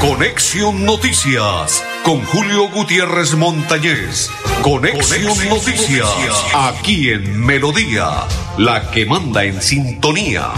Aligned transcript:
Conexión 0.00 0.86
Noticias 0.86 1.84
con 2.02 2.24
Julio 2.24 2.68
Gutiérrez 2.70 3.34
Montañez. 3.34 4.30
Conexión, 4.62 5.48
Noticias, 5.50 6.46
aquí 6.54 7.10
en 7.10 7.44
Melodía, 7.44 8.24
la 8.56 8.90
que 8.90 9.04
manda 9.04 9.44
en 9.44 9.60
sintonía. 9.60 10.50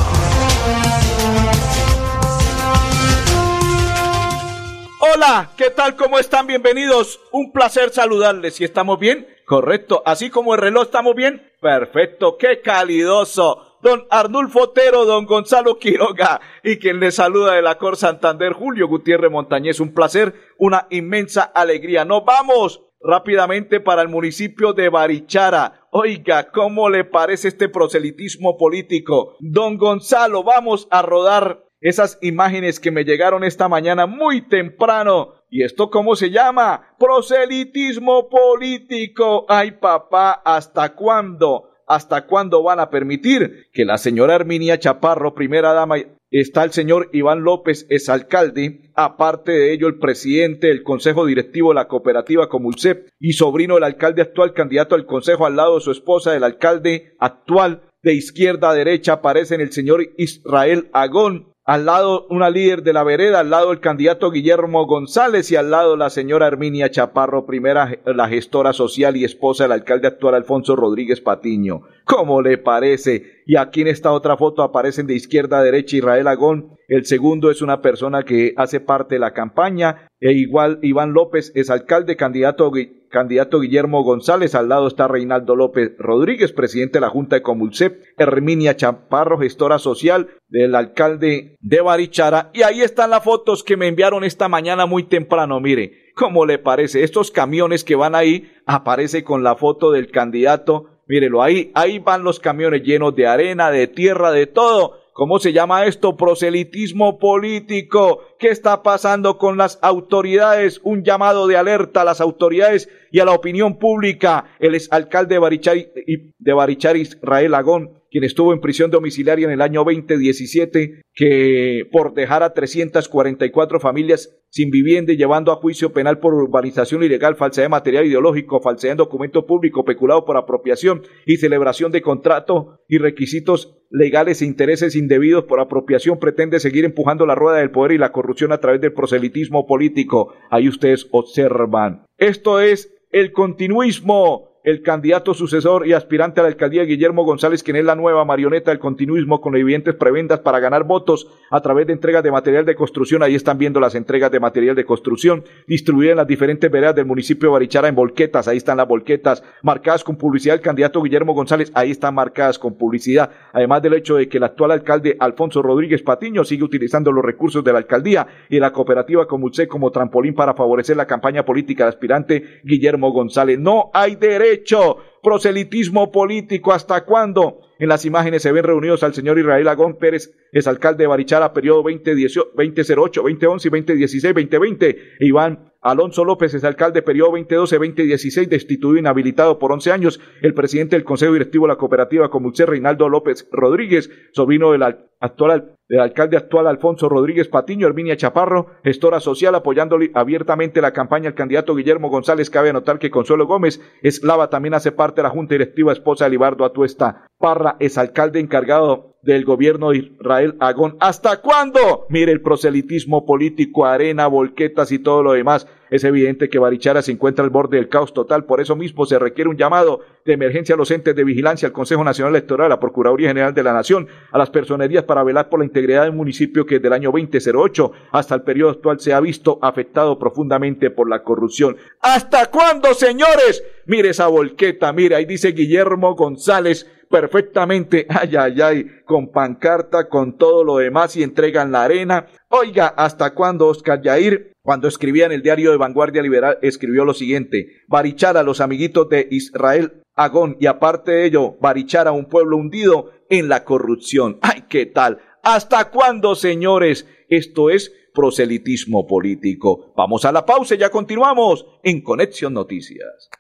Hola, 5.01 5.51
¿qué 5.57 5.71
tal? 5.71 5.97
¿Cómo 5.97 6.19
están? 6.19 6.47
Bienvenidos. 6.47 7.19
Un 7.33 7.51
placer 7.51 7.91
saludarles. 7.91 8.55
¿Si 8.55 8.65
estamos 8.65 8.99
bien? 9.01 9.27
Correcto. 9.45 10.03
Así 10.07 10.31
como 10.31 10.55
el 10.55 10.61
reloj 10.61 10.85
estamos 10.85 11.17
bien. 11.17 11.51
Perfecto. 11.61 12.37
Qué 12.39 12.61
calidoso 12.61 13.70
don 13.83 14.07
Arnulfo 14.11 14.65
Otero, 14.65 15.05
don 15.05 15.27
Gonzalo 15.27 15.79
Quiroga 15.79 16.41
y 16.63 16.79
quien 16.79 17.01
le 17.01 17.11
saluda 17.11 17.55
de 17.55 17.63
la 17.63 17.79
Cor 17.79 17.97
Santander, 17.97 18.53
Julio 18.53 18.89
Gutiérrez 18.89 19.31
Montañez. 19.31 19.81
Un 19.81 19.95
placer, 19.95 20.35
una 20.59 20.87
inmensa 20.91 21.43
alegría. 21.43 22.05
Nos 22.05 22.25
vamos 22.25 22.83
rápidamente 23.01 23.81
para 23.81 24.03
el 24.03 24.09
municipio 24.09 24.73
de 24.73 24.89
Barichara. 24.89 25.87
Oiga, 25.91 26.51
¿cómo 26.51 26.89
le 26.89 27.05
parece 27.05 27.49
este 27.49 27.69
proselitismo 27.69 28.57
político? 28.57 29.37
Don 29.41 29.79
Gonzalo, 29.79 30.45
vamos 30.45 30.87
a 30.91 31.03
rodar 31.03 31.65
esas 31.81 32.19
imágenes 32.21 32.79
que 32.79 32.91
me 32.91 33.05
llegaron 33.05 33.43
esta 33.43 33.69
mañana 33.69 34.07
muy 34.07 34.43
temprano. 34.43 35.35
¿Y 35.49 35.65
esto 35.65 35.91
cómo 35.91 36.15
se 36.15 36.31
llama? 36.31 36.95
Proselitismo 36.99 38.29
político. 38.29 39.47
Ay, 39.49 39.73
papá, 39.73 40.43
¿hasta 40.45 40.95
cuándo? 40.95 41.70
¿Hasta 41.91 42.25
cuándo 42.27 42.63
van 42.63 42.79
a 42.79 42.89
permitir 42.89 43.67
que 43.73 43.85
la 43.85 43.99
señora 43.99 44.37
Herminia 44.37 44.79
Chaparro, 44.79 45.35
primera 45.35 45.73
dama, 45.73 45.97
está 46.31 46.63
el 46.63 46.71
señor 46.71 47.11
Iván 47.13 47.43
López, 47.43 47.85
es 47.91 48.09
alcalde, 48.09 48.93
aparte 48.95 49.51
de 49.51 49.73
ello 49.73 49.89
el 49.89 49.99
presidente 49.99 50.69
del 50.69 50.85
Consejo 50.85 51.27
Directivo 51.27 51.71
de 51.71 51.75
la 51.75 51.89
Cooperativa 51.89 52.49
Comulcep 52.49 53.09
y 53.19 53.33
sobrino 53.33 53.75
del 53.75 53.83
alcalde 53.83 54.23
actual, 54.23 54.55
candidato 54.55 54.95
al 54.95 55.05
Consejo 55.05 55.47
al 55.47 55.57
lado 55.57 55.75
de 55.75 55.81
su 55.81 55.91
esposa, 55.91 56.31
del 56.31 56.45
alcalde 56.45 57.17
actual 57.19 57.83
de 58.05 58.15
izquierda 58.15 58.71
a 58.71 58.75
derecha, 58.75 59.15
aparecen 59.15 59.61
el 59.61 59.73
señor 59.73 60.11
Israel 60.17 60.91
Agón, 60.93 61.53
al 61.71 61.87
lado 61.87 62.27
una 62.31 62.51
líder 62.51 62.83
de 62.83 62.93
la 62.93 63.05
vereda, 63.05 63.39
al 63.39 63.51
lado 63.51 63.71
el 63.71 63.79
candidato 63.79 64.33
Guillermo 64.33 64.87
González 64.87 65.53
y 65.53 65.57
al 65.57 65.71
lado 65.71 65.97
la 65.97 66.11
señora 66.11 66.49
Herminia 66.49 66.91
Chaparro, 66.91 67.47
primera 67.47 67.97
la 68.05 68.27
gestora 68.27 68.73
social 68.73 69.17
y 69.17 69.23
esposa 69.23 69.63
del 69.65 69.73
alcalde 69.75 70.09
actual 70.09 70.35
Alfonso 70.35 70.75
Rodríguez 70.75 71.21
Patiño. 71.21 71.83
¿Cómo 72.05 72.43
le 72.43 72.59
parece? 72.59 73.40
Y 73.51 73.57
aquí 73.57 73.81
en 73.81 73.89
esta 73.89 74.13
otra 74.13 74.37
foto 74.37 74.63
aparecen 74.63 75.09
de 75.09 75.17
izquierda 75.17 75.59
a 75.59 75.65
derecha 75.65 75.97
Israel 75.97 76.29
Agón, 76.29 76.79
el 76.87 77.05
segundo 77.05 77.51
es 77.51 77.63
una 77.63 77.83
persona 77.83 78.23
que 78.23 78.55
hace 78.57 78.79
parte 78.79 79.17
de 79.17 79.19
la 79.19 79.33
campaña, 79.33 80.09
e 80.21 80.31
igual 80.35 80.79
Iván 80.83 81.15
López 81.15 81.51
es 81.57 81.69
alcalde, 81.69 82.15
candidato 82.15 82.71
candidato 83.11 83.59
Guillermo 83.59 84.05
González, 84.05 84.55
al 84.55 84.69
lado 84.69 84.87
está 84.87 85.09
Reinaldo 85.09 85.57
López 85.57 85.97
Rodríguez, 85.99 86.53
presidente 86.53 86.99
de 86.99 87.01
la 87.01 87.09
Junta 87.09 87.35
de 87.35 87.43
Comulcep, 87.43 88.01
Herminia 88.17 88.77
Chaparro, 88.77 89.39
gestora 89.39 89.81
social 89.81 90.29
del 90.49 90.77
alcalde 90.77 91.57
de 91.59 91.81
Barichara, 91.81 92.51
y 92.55 92.63
ahí 92.63 92.83
están 92.83 93.11
las 93.11 93.25
fotos 93.25 93.65
que 93.65 93.77
me 93.77 93.89
enviaron 93.89 94.23
esta 94.23 94.49
mañana 94.49 94.87
muy 94.87 95.09
temprano, 95.09 95.59
mire, 95.59 96.13
¿cómo 96.15 96.47
le 96.47 96.61
parece? 96.61 97.03
Estos 97.03 97.33
camiones 97.33 97.83
que 97.83 97.97
van 97.97 98.15
ahí, 98.15 98.53
aparece 98.65 99.25
con 99.25 99.43
la 99.43 99.57
foto 99.57 99.91
del 99.91 100.13
candidato, 100.13 100.90
mírelo 101.11 101.43
ahí, 101.43 101.73
ahí 101.75 101.99
van 101.99 102.23
los 102.23 102.39
camiones 102.39 102.85
llenos 102.85 103.17
de 103.17 103.27
arena, 103.27 103.71
de 103.73 103.89
tierra, 103.89 104.31
de 104.31 104.47
todo, 104.47 105.01
¿Cómo 105.13 105.39
se 105.39 105.53
llama 105.53 105.85
esto? 105.85 106.17
Proselitismo 106.17 107.19
político. 107.19 108.23
¿Qué 108.39 108.49
está 108.49 108.83
pasando 108.83 109.37
con 109.37 109.59
las 109.59 109.79
autoridades? 109.83 110.81
Un 110.83 111.05
llamado 111.05 111.47
de 111.47 111.59
alerta 111.59 112.01
a 112.01 112.05
las 112.05 112.23
autoridades 112.23 112.89
y 113.11 113.21
a 113.21 113.27
la 113.27 113.33
opinión 113.33 113.79
pública. 113.79 114.47
El 114.61 114.75
exalcalde 114.75 115.35
de 115.35 115.39
Barichar, 115.39 115.77
de 115.77 116.53
Barichar 116.55 116.97
Israel 116.97 117.55
Agón 117.55 118.00
quien 118.11 118.25
estuvo 118.25 118.53
en 118.53 118.61
prisión 118.61 118.91
domiciliaria 118.91 119.47
en 119.47 119.53
el 119.53 119.61
año 119.61 119.85
2017, 119.85 121.03
que 121.15 121.83
por 121.93 122.13
dejar 122.15 122.43
a 122.43 122.53
344 122.53 123.81
familias 123.81 124.37
sin 124.49 124.71
vivienda 124.71 125.13
y 125.13 125.17
llevando 125.17 125.53
a 125.53 125.57
juicio 125.57 125.93
penal 125.93 126.19
por 126.19 126.35
urbanización 126.35 127.05
ilegal, 127.05 127.37
falsedad 127.37 127.67
de 127.67 127.71
material 127.71 128.07
ideológico, 128.07 128.61
falsedad 128.61 128.93
en 128.93 128.99
documento 128.99 129.47
público, 129.47 129.85
peculado 129.85 130.25
por 130.25 130.37
apropiación 130.37 131.03
y 131.25 131.37
celebración 131.37 131.93
de 131.93 132.03
contrato 132.03 132.81
y 132.89 132.99
requisitos 132.99 133.77
legales 133.91 134.43
e 134.43 134.47
intereses 134.47 134.97
indebidos 134.97 135.45
por 135.45 135.61
apropiación, 135.61 136.19
pretende 136.19 136.59
seguir 136.59 136.85
empujando 136.85 137.27
la 137.27 137.37
rueda 137.37 137.59
del 137.59 137.71
poder 137.71 137.93
y 137.93 137.99
la 137.99 138.13
corrupción 138.13 138.53
a 138.53 138.59
través 138.59 138.81
del 138.81 138.93
proselitismo 138.93 139.67
político. 139.67 140.35
Ahí 140.51 140.69
ustedes 140.69 141.07
observan. 141.13 142.05
Esto 142.19 142.61
es 142.61 142.93
el 143.13 143.33
continuismo 143.33 144.50
el 144.63 144.83
candidato 144.83 145.33
sucesor 145.33 145.87
y 145.87 145.95
aspirante 145.95 146.41
a 146.41 146.43
la 146.43 146.51
alcaldía 146.51 146.85
Guillermo 146.85 147.25
González, 147.25 147.63
quien 147.63 147.77
es 147.77 147.85
la 147.85 147.95
nueva 147.95 148.25
marioneta 148.27 148.71
del 148.71 148.79
continuismo 148.79 149.41
con 149.41 149.57
evidentes 149.57 149.95
prebendas 149.95 150.41
para 150.41 150.61
ganar 150.61 150.85
votos 150.85 151.29
a 151.51 151.61
través 151.63 151.87
de 151.87 151.95
entregas 151.95 152.23
de 152.23 152.31
material 152.31 152.67
de 152.67 152.75
construcción. 152.75 153.23
Ahí 153.23 153.35
están 153.35 153.57
viendo 153.57 153.81
las 153.81 153.95
entregas 153.95 154.31
de 154.31 154.39
material 154.39 154.77
de 154.77 154.85
construcción 154.85 155.45
distribuidas 155.67 156.13
en 156.13 156.19
las 156.19 156.27
diferentes 156.27 156.71
veredas 156.71 156.95
del 156.95 157.07
municipio 157.07 157.49
de 157.49 157.53
Barichara 157.55 157.89
en 157.89 157.95
volquetas. 157.95 158.49
Ahí 158.49 158.59
están 158.59 158.77
las 158.77 158.89
volquetas 158.89 159.43
marcadas 159.63 160.05
con 160.05 160.17
publicidad. 160.17 160.57
El 160.57 160.63
candidato 160.63 161.03
Guillermo 161.03 161.33
González, 161.33 161.73
ahí 161.75 161.91
están 161.91 162.15
marcadas 162.15 162.59
con 162.59 162.75
publicidad. 162.75 163.31
Además 163.53 163.81
del 163.83 163.95
hecho 163.95 164.17
de 164.17 164.29
que 164.29 164.37
el 164.37 164.45
actual 164.45 164.73
alcalde 164.73 165.17
Alfonso 165.19 165.63
Rodríguez 165.63 166.03
Patiño 166.03 166.45
sigue 166.45 166.65
utilizando 166.65 167.13
los 167.13 167.25
recursos 167.25 167.65
de 167.65 167.73
la 167.73 167.79
alcaldía 167.79 168.27
y 168.51 168.61
la 168.61 168.73
cooperativa 168.73 169.27
Comulce 169.27 169.67
como 169.67 169.91
trampolín 169.91 170.35
para 170.35 170.53
favorecer 170.53 170.97
la 170.99 171.07
campaña 171.07 171.45
política 171.45 171.85
del 171.85 171.95
aspirante 171.95 172.61
Guillermo 172.63 173.11
González. 173.11 173.59
No 173.59 173.91
hay 173.95 174.17
derecho 174.17 174.50
hecho 174.51 174.99
proselitismo 175.23 176.11
político. 176.11 176.73
¿Hasta 176.73 177.05
cuándo? 177.05 177.61
En 177.79 177.89
las 177.89 178.05
imágenes 178.05 178.43
se 178.43 178.53
ven 178.53 178.65
reunidos 178.65 179.03
al 179.03 179.15
señor 179.15 179.39
Israel 179.39 179.67
Agón 179.69 179.97
Pérez, 179.97 180.35
es 180.53 180.67
alcalde 180.67 181.05
de 181.05 181.09
Barichara, 181.09 181.55
periodo 181.55 181.83
2018, 181.83 182.53
2008, 182.55 183.23
2011 183.23 183.69
y 183.69 183.71
2016, 183.71 184.35
2020. 184.35 184.99
Iván 185.21 185.73
Alonso 185.81 186.27
López 186.27 186.53
es 186.53 186.63
alcalde, 186.63 187.01
periodo 187.01 187.33
2012-2016, 187.39 188.49
destituido 188.49 188.97
e 188.97 189.01
inhabilitado 189.01 189.59
por 189.59 189.73
11 189.73 189.93
años. 189.93 190.21
El 190.43 190.53
presidente 190.53 190.97
del 190.97 191.05
Consejo 191.05 191.33
Directivo 191.33 191.67
de 191.67 191.73
la 191.73 191.79
Cooperativa 191.79 192.29
Comulce, 192.29 192.67
Reinaldo 192.67 193.09
López 193.09 193.49
Rodríguez, 193.51 194.11
sobrino 194.33 194.73
del 194.73 194.83
actual 194.83 195.79
alcalde 195.99 196.37
actual 196.37 196.69
Alfonso 196.69 197.09
Rodríguez 197.09 197.49
Patiño, 197.49 197.87
Herminia 197.87 198.17
Chaparro, 198.17 198.69
gestora 198.85 199.19
social, 199.19 199.55
apoyándole 199.55 200.13
abiertamente 200.15 200.81
la 200.81 200.93
campaña 200.93 201.29
al 201.29 201.35
candidato 201.35 201.75
Guillermo 201.75 202.11
González. 202.11 202.49
Cabe 202.49 202.71
anotar 202.71 202.99
que 202.99 203.11
Consuelo 203.11 203.47
Gómez 203.47 203.81
Eslava 204.03 204.51
también 204.51 204.75
hace 204.75 204.93
parte 204.93 205.10
de 205.15 205.23
la 205.23 205.31
Junta 205.31 205.55
Directiva, 205.55 205.93
esposa 205.93 206.25
de 206.25 206.31
Libardo 206.31 206.65
Atuesta. 206.65 207.27
Parra 207.41 207.77
es 207.81 207.97
alcalde 207.97 208.39
encargado 208.39 209.17
del 209.23 209.47
gobierno 209.47 209.91
de 209.91 209.99
Israel 209.99 210.57
Agón. 210.61 210.97
¿Hasta 211.01 211.41
cuándo? 211.41 212.07
Mire 212.11 212.33
el 212.33 212.43
proselitismo 212.43 213.25
político, 213.25 213.87
arena, 213.87 214.27
volquetas 214.27 214.93
y 214.93 214.99
todo 214.99 215.23
lo 215.23 215.33
demás. 215.33 215.67
Es 215.91 216.05
evidente 216.05 216.49
que 216.49 216.59
Barichara 216.59 217.03
se 217.03 217.13
encuentra 217.13 217.43
al 217.43 217.51
borde 217.51 217.79
del 217.79 217.89
caos 217.89 218.13
total. 218.13 218.45
Por 218.45 218.61
eso 218.61 218.77
mismo 218.77 219.07
se 219.07 219.19
requiere 219.19 219.49
un 219.51 219.57
llamado 219.57 220.01
de 220.25 220.35
emergencia 220.35 220.75
a 220.75 220.79
los 220.79 220.91
entes 220.91 221.17
de 221.17 221.25
vigilancia, 221.25 221.67
al 221.67 221.73
Consejo 221.73 222.05
Nacional 222.05 222.35
Electoral, 222.35 222.67
a 222.67 222.77
la 222.77 222.81
Procuraduría 222.81 223.29
General 223.29 223.53
de 223.55 223.63
la 223.63 223.73
Nación, 223.73 224.07
a 224.31 224.39
las 224.39 224.51
personerías 224.51 225.05
para 225.05 225.25
velar 225.25 225.49
por 225.49 225.61
la 225.61 225.65
integridad 225.65 226.05
del 226.05 226.13
municipio 226.13 226.65
que 226.67 226.77
desde 226.77 226.89
el 226.89 226.93
año 226.93 227.11
2008 227.11 227.93
hasta 228.13 228.35
el 228.35 228.43
periodo 228.43 228.73
actual 228.73 229.01
se 229.01 229.15
ha 229.15 229.21
visto 229.21 229.59
afectado 229.63 230.19
profundamente 230.19 230.91
por 230.91 231.09
la 231.09 231.23
corrupción. 231.23 231.77
¿Hasta 232.01 232.51
cuándo, 232.51 232.93
señores? 232.95 233.65
Mire 233.87 234.11
esa 234.11 234.29
volqueta, 234.29 234.93
mire, 234.93 235.17
ahí 235.17 235.25
dice 235.25 235.53
Guillermo 235.53 236.15
González 236.15 236.87
perfectamente, 237.11 238.07
ay, 238.09 238.37
ay, 238.37 238.61
ay, 238.63 238.87
con 239.05 239.31
pancarta, 239.31 240.09
con 240.09 240.39
todo 240.39 240.65
lo 240.65 240.77
demás 240.79 241.17
y 241.17 241.23
entregan 241.23 241.73
la 241.73 241.85
arena. 241.85 242.27
Oiga, 242.49 242.87
¿hasta 242.87 243.35
cuándo 243.35 243.67
Oscar 243.67 244.01
Yair, 244.01 244.53
cuando 244.63 244.89
escribía 244.89 245.27
en 245.27 245.33
el 245.33 245.43
diario 245.43 245.73
de 245.73 245.77
Vanguardia 245.77 246.23
Liberal, 246.23 246.59
escribió 246.63 247.05
lo 247.05 247.13
siguiente, 247.13 247.83
Barichara, 247.89 248.43
los 248.43 248.61
amiguitos 248.61 249.09
de 249.09 249.27
Israel 249.31 250.03
Agón, 250.15 250.57
y 250.61 250.67
aparte 250.67 251.13
de 251.13 251.27
ello, 251.27 251.57
Barichara, 251.61 252.13
un 252.13 252.27
pueblo 252.27 252.57
hundido 252.57 253.11
en 253.29 253.49
la 253.49 253.65
corrupción. 253.65 254.39
Ay, 254.43 254.65
¿qué 254.69 254.87
tal? 254.87 255.19
¿Hasta 255.43 255.91
cuándo, 255.91 256.35
señores? 256.35 257.07
Esto 257.29 257.71
es 257.71 257.93
proselitismo 258.13 259.07
político. 259.07 259.93
Vamos 259.97 260.25
a 260.25 260.33
la 260.33 260.45
pausa 260.45 260.75
y 260.75 260.79
ya 260.79 260.91
continuamos 260.91 261.65
en 261.83 262.03
Conexión 262.03 262.53
Noticias. 262.53 263.31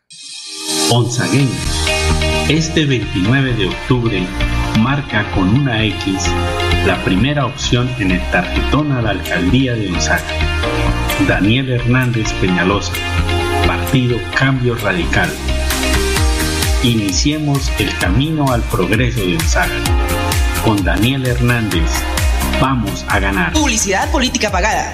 Este 2.49 2.85
29 2.85 3.55
de 3.55 3.69
octubre 3.69 4.27
marca 4.81 5.25
con 5.37 5.49
una 5.49 5.85
X 5.85 6.17
la 6.85 7.01
primera 7.05 7.47
opción 7.47 7.89
en 8.01 8.11
el 8.11 8.31
tarjetón 8.33 8.91
a 8.91 9.01
la 9.01 9.11
alcaldía 9.11 9.77
de 9.77 9.87
Gonzaga. 9.87 10.25
Daniel 11.29 11.71
Hernández 11.71 12.33
Peñalosa, 12.41 12.93
Partido 13.69 14.19
Cambio 14.35 14.75
Radical. 14.75 15.31
Iniciemos 16.83 17.71
el 17.79 17.97
camino 17.99 18.51
al 18.53 18.63
progreso 18.63 19.21
de 19.21 19.35
Gonzaga. 19.35 19.77
Con 20.65 20.83
Daniel 20.83 21.25
Hernández. 21.25 21.89
Vamos 22.61 23.05
a 23.07 23.21
ganar. 23.21 23.53
Publicidad 23.53 24.11
política 24.11 24.51
pagada. 24.51 24.93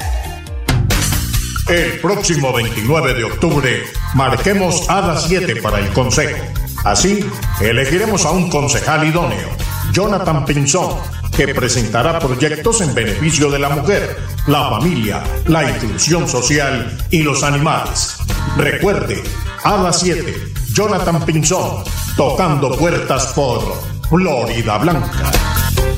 El 1.68 1.98
próximo 2.00 2.52
29 2.52 3.14
de 3.14 3.24
octubre 3.24 3.82
marquemos 4.16 4.88
a 4.88 5.02
las 5.02 5.24
7 5.24 5.56
para 5.56 5.78
el 5.78 5.92
Consejo. 5.92 6.42
Así, 6.84 7.20
elegiremos 7.60 8.24
a 8.24 8.30
un 8.30 8.48
concejal 8.48 9.06
idóneo, 9.06 9.50
Jonathan 9.92 10.44
Pinzón, 10.46 10.96
que 11.36 11.48
presentará 11.48 12.18
proyectos 12.18 12.80
en 12.80 12.94
beneficio 12.94 13.50
de 13.50 13.58
la 13.58 13.68
mujer, 13.68 14.16
la 14.46 14.70
familia, 14.70 15.22
la 15.46 15.70
inclusión 15.70 16.26
social 16.26 16.96
y 17.10 17.22
los 17.22 17.42
animales. 17.42 18.16
Recuerde, 18.56 19.22
a 19.64 19.76
las 19.76 20.00
7, 20.00 20.54
Jonathan 20.72 21.22
Pinzón, 21.26 21.84
tocando 22.16 22.74
puertas 22.76 23.26
por 23.34 23.82
Florida 24.08 24.78
Blanca. 24.78 25.30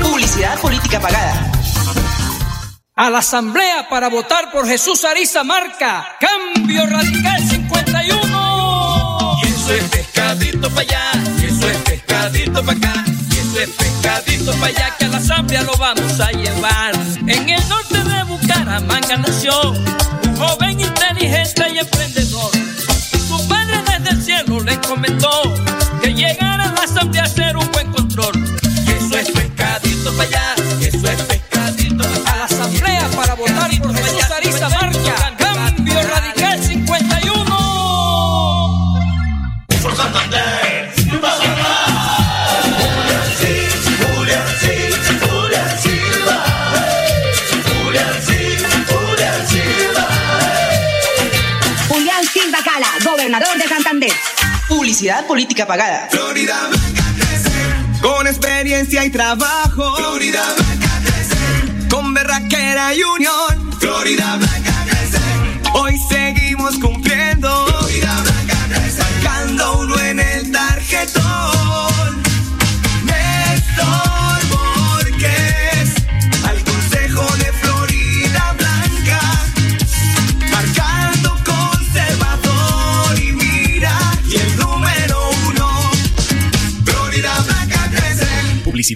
Publicidad 0.00 0.58
política 0.58 0.98
pagada. 0.98 1.52
A 2.96 3.10
la 3.10 3.18
asamblea 3.18 3.88
para 3.88 4.08
votar 4.08 4.50
por 4.50 4.66
Jesús 4.66 5.04
Ariza 5.04 5.44
Marca. 5.44 6.16
Cambio 6.18 6.84
Radical 6.84 7.47
51. 7.47 7.47
Y 7.47 7.47
eso 9.68 9.84
es 9.84 9.90
pescadito 9.90 10.70
para 10.70 10.80
allá, 10.80 11.12
eso 11.42 11.68
es 11.68 11.76
pescadito 11.78 12.64
para 12.64 12.78
acá, 12.78 13.04
eso 13.32 13.60
es 13.60 13.68
pescadito 13.68 14.52
para 14.52 14.66
allá 14.66 14.96
que 14.98 15.04
a 15.04 15.08
la 15.08 15.16
asamblea 15.18 15.62
lo 15.62 15.76
vamos 15.76 16.20
a 16.20 16.30
llevar. 16.30 16.94
En 17.26 17.50
el 17.50 17.68
norte 17.68 18.02
de 18.02 18.22
Bucaramanga 18.24 19.18
nació 19.18 19.72
un 19.72 20.36
joven 20.36 20.80
inteligente 20.80 21.66
y 21.74 21.78
emprendedor. 21.80 22.50
Su 23.28 23.46
padre 23.46 23.82
desde 23.86 24.10
el 24.10 24.22
cielo 24.22 24.60
le 24.60 24.80
comentó 24.80 25.28
política 55.28 55.66
pagada. 55.66 56.08
Florida 56.10 56.68
Blanca 56.70 57.04
crece, 57.16 58.00
con 58.00 58.26
experiencia 58.26 59.04
y 59.04 59.10
trabajo. 59.10 59.94
Florida 59.96 60.42
Blanca 60.56 61.00
crece, 61.04 61.88
con 61.90 62.14
berraquera 62.14 62.94
y 62.94 63.02
unión. 63.02 63.78
Florida 63.78 64.36
Blanca 64.36 64.86
crece, 64.86 65.18
hoy 65.74 65.98
seguimos 66.08 66.78
cumpliendo. 66.78 67.66
Florida 67.66 68.22
Blanca 68.22 68.27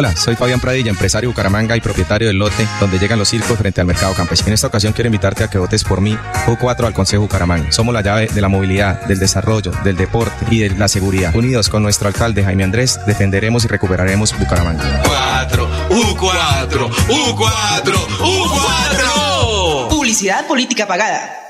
Hola, 0.00 0.16
soy 0.16 0.34
Fabián 0.34 0.60
Pradilla, 0.60 0.88
empresario 0.88 1.28
de 1.28 1.32
Bucaramanga 1.34 1.76
y 1.76 1.82
propietario 1.82 2.28
del 2.28 2.38
lote 2.38 2.66
donde 2.80 2.98
llegan 2.98 3.18
los 3.18 3.28
circos 3.28 3.58
frente 3.58 3.82
al 3.82 3.86
mercado 3.86 4.14
campesino. 4.14 4.48
En 4.48 4.54
esta 4.54 4.68
ocasión 4.68 4.94
quiero 4.94 5.08
invitarte 5.08 5.44
a 5.44 5.48
que 5.50 5.58
votes 5.58 5.84
por 5.84 6.00
mí, 6.00 6.16
U4 6.46 6.86
al 6.86 6.94
Consejo 6.94 7.24
Bucaramanga. 7.24 7.70
Somos 7.70 7.92
la 7.92 8.00
llave 8.00 8.26
de 8.28 8.40
la 8.40 8.48
movilidad, 8.48 9.02
del 9.02 9.18
desarrollo, 9.18 9.72
del 9.84 9.98
deporte 9.98 10.46
y 10.50 10.60
de 10.60 10.70
la 10.70 10.88
seguridad. 10.88 11.36
Unidos 11.36 11.68
con 11.68 11.82
nuestro 11.82 12.08
alcalde 12.08 12.42
Jaime 12.42 12.64
Andrés, 12.64 12.98
defenderemos 13.06 13.66
y 13.66 13.68
recuperaremos 13.68 14.32
Bucaramanga. 14.38 15.02
4, 15.04 15.68
U4, 15.90 16.88
U4, 16.88 17.94
U4. 18.20 19.88
Publicidad 19.90 20.46
política 20.46 20.86
pagada. 20.86 21.49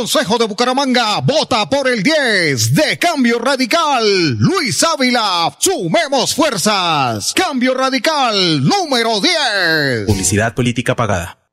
Consejo 0.00 0.38
de 0.38 0.46
Bucaramanga, 0.46 1.20
vota 1.20 1.68
por 1.68 1.86
el 1.86 2.02
10 2.02 2.74
de 2.74 2.96
Cambio 2.96 3.38
Radical. 3.38 4.38
Luis 4.38 4.82
Ávila, 4.82 5.54
sumemos 5.58 6.34
fuerzas. 6.34 7.34
Cambio 7.34 7.74
Radical 7.74 8.64
número 8.64 9.20
10. 9.20 10.06
Publicidad 10.06 10.54
política 10.54 10.96
pagada. 10.96 11.39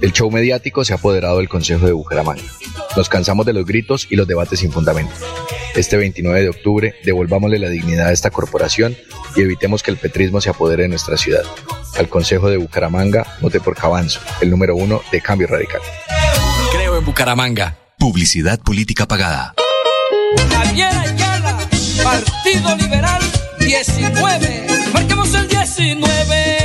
El 0.00 0.12
show 0.12 0.30
mediático 0.30 0.84
se 0.84 0.92
ha 0.92 0.96
apoderado 0.96 1.38
del 1.38 1.48
Consejo 1.48 1.86
de 1.86 1.92
Bucaramanga. 1.92 2.42
Nos 2.96 3.08
cansamos 3.08 3.46
de 3.46 3.52
los 3.52 3.64
gritos 3.64 4.06
y 4.10 4.16
los 4.16 4.26
debates 4.26 4.60
sin 4.60 4.70
fundamento. 4.70 5.14
Este 5.74 5.96
29 5.96 6.42
de 6.42 6.48
octubre 6.48 6.94
devolvámosle 7.04 7.58
la 7.58 7.68
dignidad 7.68 8.08
a 8.08 8.12
esta 8.12 8.30
corporación 8.30 8.96
y 9.34 9.42
evitemos 9.42 9.82
que 9.82 9.90
el 9.90 9.96
petrismo 9.96 10.40
se 10.40 10.50
apodere 10.50 10.84
de 10.84 10.88
nuestra 10.88 11.16
ciudad. 11.16 11.42
Al 11.96 12.08
Consejo 12.08 12.50
de 12.50 12.56
Bucaramanga, 12.56 13.26
vote 13.40 13.60
por 13.60 13.74
Cabanzo, 13.74 14.20
el 14.40 14.50
número 14.50 14.76
uno 14.76 15.02
de 15.10 15.20
Cambio 15.20 15.46
Radical. 15.46 15.80
Creo 16.72 16.98
en 16.98 17.04
Bucaramanga. 17.04 17.76
Publicidad 17.98 18.60
política 18.60 19.06
pagada. 19.06 19.54
Javier 20.50 20.88
Ayala, 20.88 21.58
Partido 22.02 22.76
Liberal 22.76 23.22
19. 23.58 24.66
Marquemos 24.92 25.34
el 25.34 25.48
19 25.48 26.63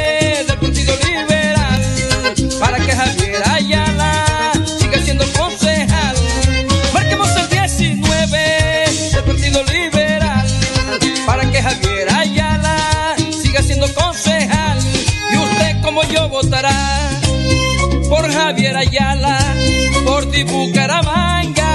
Bucaramanga. 20.43 21.71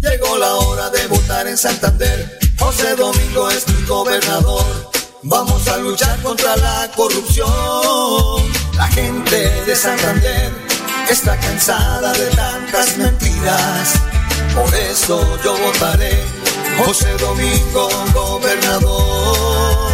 Llegó 0.00 0.38
la 0.38 0.54
hora 0.54 0.90
de 0.90 1.06
votar 1.06 1.46
en 1.46 1.56
Santander. 1.56 2.38
José 2.58 2.94
Domingo 2.96 3.50
es 3.50 3.64
tu 3.64 3.86
gobernador. 3.86 4.90
Vamos 5.22 5.66
a 5.68 5.76
luchar 5.78 6.20
contra 6.22 6.56
la 6.56 6.90
corrupción. 6.96 7.48
La 8.76 8.88
gente 8.88 9.64
de 9.64 9.76
Santander 9.76 10.52
está 11.08 11.38
cansada 11.38 12.12
de 12.12 12.26
tantas 12.36 12.96
mentiras. 12.96 13.94
Por 14.54 14.74
eso 14.74 15.38
yo 15.42 15.56
votaré 15.58 16.22
José 16.78 17.16
Domingo, 17.18 17.88
gobernador. 18.12 19.84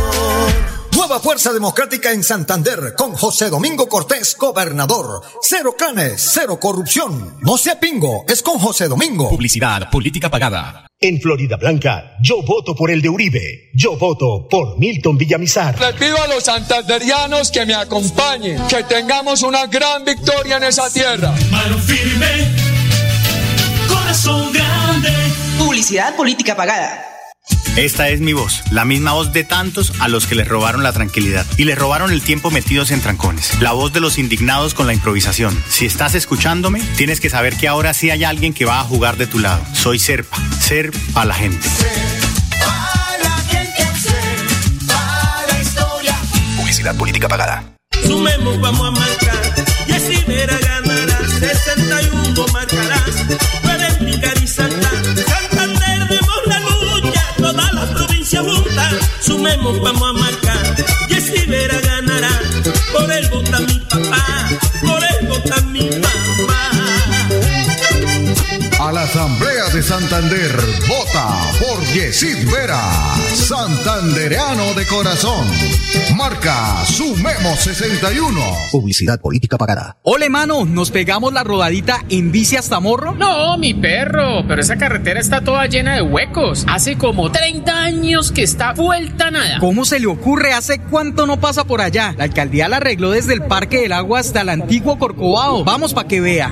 Nueva 1.00 1.19
Fuerza 1.19 1.50
Democrática 1.54 2.12
en 2.12 2.23
Santander 2.23 2.95
con 2.95 3.14
José 3.14 3.49
Domingo 3.49 3.88
Cortés, 3.88 4.37
gobernador. 4.38 5.23
Cero 5.40 5.75
clanes, 5.76 6.30
cero 6.35 6.59
corrupción. 6.61 7.38
No 7.40 7.57
sea 7.57 7.80
pingo, 7.80 8.26
es 8.28 8.42
con 8.42 8.59
José 8.59 8.87
Domingo. 8.87 9.30
Publicidad, 9.30 9.88
política 9.90 10.30
pagada. 10.30 10.87
En 11.00 11.19
Florida 11.19 11.57
Blanca, 11.57 12.19
yo 12.23 12.42
voto 12.42 12.75
por 12.75 12.90
el 12.90 13.00
de 13.00 13.09
Uribe. 13.09 13.71
Yo 13.75 13.97
voto 13.97 14.47
por 14.47 14.78
Milton 14.78 15.16
Villamizar. 15.16 15.80
Les 15.80 15.95
pido 15.95 16.23
a 16.23 16.26
los 16.26 16.45
santanderianos 16.45 17.50
que 17.50 17.64
me 17.64 17.75
acompañen, 17.75 18.61
que 18.69 18.85
tengamos 18.85 19.42
una 19.42 19.66
gran 19.69 20.04
victoria 20.04 20.59
en 20.59 20.64
esa 20.64 20.92
tierra. 20.92 21.35
Mano 21.50 21.78
firme, 21.78 22.54
corazón 23.88 24.52
grande. 24.52 25.09
Publicidad 25.59 26.14
política 26.14 26.54
pagada. 26.54 27.20
Esta 27.77 28.09
es 28.09 28.21
mi 28.21 28.33
voz, 28.33 28.62
la 28.71 28.85
misma 28.85 29.12
voz 29.12 29.33
de 29.33 29.45
tantos 29.45 29.93
a 30.00 30.09
los 30.09 30.27
que 30.27 30.35
les 30.35 30.47
robaron 30.47 30.83
la 30.83 30.93
tranquilidad 30.93 31.47
y 31.57 31.65
les 31.65 31.79
robaron 31.79 32.11
el 32.11 32.21
tiempo 32.21 32.50
metidos 32.50 32.91
en 32.91 33.00
trancones. 33.00 33.61
La 33.61 33.73
voz 33.73 33.93
de 33.93 34.00
los 34.00 34.19
indignados 34.19 34.75
con 34.75 34.87
la 34.87 34.93
improvisación. 34.93 35.57
Si 35.69 35.87
estás 35.87 36.15
escuchándome, 36.15 36.81
tienes 36.97 37.21
que 37.21 37.31
saber 37.31 37.57
que 37.57 37.69
ahora 37.69 37.95
sí 37.95 38.11
hay 38.11 38.25
alguien 38.25 38.53
que 38.53 38.65
va 38.65 38.81
a 38.81 38.85
jugar 38.85 39.17
de 39.17 39.27
tu 39.27 39.39
lado. 39.39 39.62
Soy 39.73 39.99
Serpa, 39.99 40.37
ser 40.59 40.91
a 41.15 41.25
la 41.25 41.35
gente. 41.35 41.67
Publicidad 46.57 46.97
política 46.97 47.29
pagada. 47.29 47.65
Sumemos, 48.05 48.61
vamos 48.61 48.89
a 48.89 48.91
marcar. 48.91 49.55
Y 49.87 49.93
así 49.93 50.25
Sumemos, 59.40 59.80
vamos 59.80 60.06
a 60.06 60.12
marcar. 60.12 60.76
Así 61.16 61.47
verá 61.47 61.80
ganará. 61.80 62.42
Por 62.92 63.11
él 63.11 63.26
vota 63.30 63.61
mi 63.61 63.80
papá. 63.88 64.50
Por 64.82 65.02
él 65.02 65.28
vota 65.28 65.61
mi 65.62 65.88
papá. 65.88 66.60
A 68.90 68.92
la 68.92 69.02
Asamblea 69.02 69.68
de 69.73 69.85
Santander, 69.85 70.50
vota 70.88 71.28
por 71.61 71.80
Yesid 71.94 72.50
Vera, 72.50 72.90
santandereano 73.32 74.75
de 74.75 74.85
corazón. 74.85 75.47
Marca 76.16 76.85
Sumemos 76.87 77.61
61. 77.61 78.40
Publicidad 78.73 79.20
política 79.20 79.56
pagada. 79.56 79.97
Ole, 80.02 80.28
mano, 80.28 80.64
¿nos 80.64 80.90
pegamos 80.90 81.32
la 81.32 81.44
rodadita 81.44 82.04
en 82.09 82.32
bici 82.32 82.56
hasta 82.56 82.80
Morro? 82.80 83.14
No, 83.14 83.56
mi 83.59 83.75
perro, 83.75 84.44
pero 84.49 84.61
esa 84.61 84.76
carretera 84.76 85.20
está 85.20 85.40
toda 85.42 85.66
llena 85.66 85.94
de 85.94 86.02
huecos. 86.02 86.64
Hace 86.68 86.99
como 86.99 87.30
30 87.30 87.73
años 87.73 88.32
que 88.32 88.42
está 88.42 88.73
vuelta 88.73 89.30
nada. 89.30 89.61
¿Cómo 89.61 89.85
se 89.85 90.00
le 90.00 90.09
ocurre? 90.09 90.52
¿Hace 90.52 90.80
cuánto 90.80 91.28
no 91.28 91.38
pasa 91.38 91.62
por 91.62 91.80
allá? 91.80 92.12
La 92.18 92.25
alcaldía 92.25 92.68
la 92.68 92.78
arregló 92.78 93.12
desde 93.12 93.35
el 93.35 93.42
Parque 93.42 93.82
del 93.82 93.92
Agua 93.92 94.18
hasta 94.18 94.40
el 94.40 94.49
antiguo 94.49 94.99
Corcovado. 94.99 95.62
Vamos 95.62 95.94
pa' 95.94 96.09
que 96.09 96.20
vea. 96.20 96.50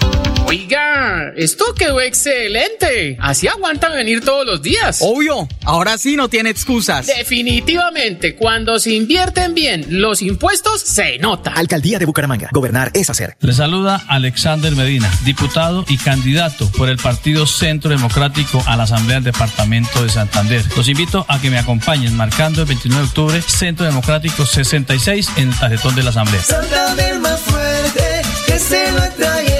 Oiga, 0.48 1.34
esto 1.36 1.74
quedó 1.74 2.00
excelente. 2.00 3.18
Así 3.20 3.46
aguantan 3.46 3.92
venir 3.92 4.24
todos 4.24 4.46
los 4.46 4.62
días. 4.62 5.00
Obvio, 5.02 5.46
ahora 5.66 5.98
sí 5.98 6.16
no 6.16 6.30
tiene 6.30 6.48
excusas. 6.48 7.06
Definitivamente, 7.06 8.34
cuando 8.34 8.78
se 8.78 8.92
invierten 8.92 9.54
bien 9.54 9.84
los 9.90 10.22
impuestos, 10.22 10.80
se 10.80 11.18
nota. 11.18 11.52
Alcaldía 11.52 11.98
de 11.98 12.06
Bucaramanga. 12.06 12.48
Gobernar 12.50 12.90
es 12.94 13.10
hacer. 13.10 13.36
Le 13.40 13.52
saluda 13.52 14.02
Alexander 14.08 14.74
Medina, 14.74 15.12
diputado 15.26 15.84
y 15.86 15.98
candidato 15.98 16.72
por 16.72 16.88
el 16.88 16.96
Partido 16.96 17.46
Centro 17.46 17.90
Democrático 17.90 18.64
a 18.66 18.74
la 18.78 18.84
Asamblea 18.84 19.16
del 19.16 19.24
Departamento 19.24 20.02
de 20.02 20.08
Santander. 20.08 20.64
Los 20.78 20.88
invito 20.88 21.26
a 21.28 21.42
que 21.42 21.50
me 21.50 21.58
acompañen 21.58 22.16
marcando 22.16 22.62
el 22.62 22.68
29 22.68 23.02
de 23.02 23.08
octubre 23.08 23.42
Centro 23.42 23.84
Democrático 23.84 24.46
66 24.46 25.28
en 25.36 25.48
el 25.48 25.58
tarjetón 25.58 25.94
de 25.94 26.04
la 26.04 26.08
Asamblea. 26.08 26.42
Santander 26.42 27.18
más 27.18 27.38
fuerte, 27.40 28.22
que 28.46 28.58
se 28.58 28.90
lo 28.92 29.02
atrayente. 29.02 29.57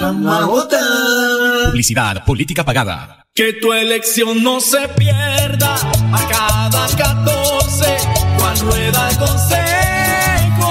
Vamos 0.00 0.42
a 0.42 0.46
votar. 0.46 1.66
Publicidad 1.66 2.24
política 2.24 2.64
pagada. 2.64 3.26
Que 3.34 3.52
tu 3.54 3.70
elección 3.74 4.42
no 4.42 4.60
se 4.60 4.88
pierda 4.88 5.74
a 5.74 6.28
cada 6.28 6.86
14 6.96 7.96
Juan 8.38 8.60
Rueda 8.60 9.10
el 9.10 9.16
consejo. 9.18 10.70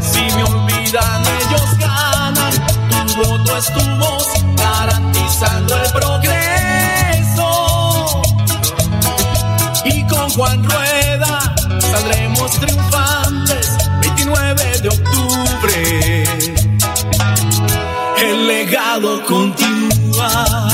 Si 0.00 0.20
me 0.34 0.42
olvidan, 0.42 1.22
ellos 1.22 1.78
ganan. 1.78 2.52
Tu 3.06 3.22
voto 3.22 3.56
es 3.56 3.72
tu 3.72 3.80
voz, 3.98 4.26
garantizando 4.56 5.76
el 5.76 5.92
progreso. 5.92 7.50
Y 9.84 10.04
con 10.08 10.28
Juan 10.30 10.64
Rueda 10.64 10.87
legado 19.00 19.24
continúa. 19.24 20.68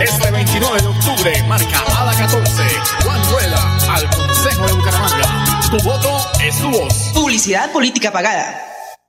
Este 0.00 0.30
29 0.30 0.80
de 0.80 0.88
octubre 0.88 1.42
marca 1.48 1.80
a 1.98 2.04
la 2.04 2.14
14. 2.14 2.62
Juan 3.04 3.20
Rueda 3.30 3.78
al 3.94 4.10
Consejo 4.10 4.66
de 4.66 4.72
Bucaramanga. 4.72 5.60
Tu 5.70 5.78
voto 5.82 6.18
es 6.42 6.58
tu 6.58 6.70
voz. 6.70 6.94
Publicidad 7.14 7.70
política 7.72 8.12
pagada. 8.12 8.73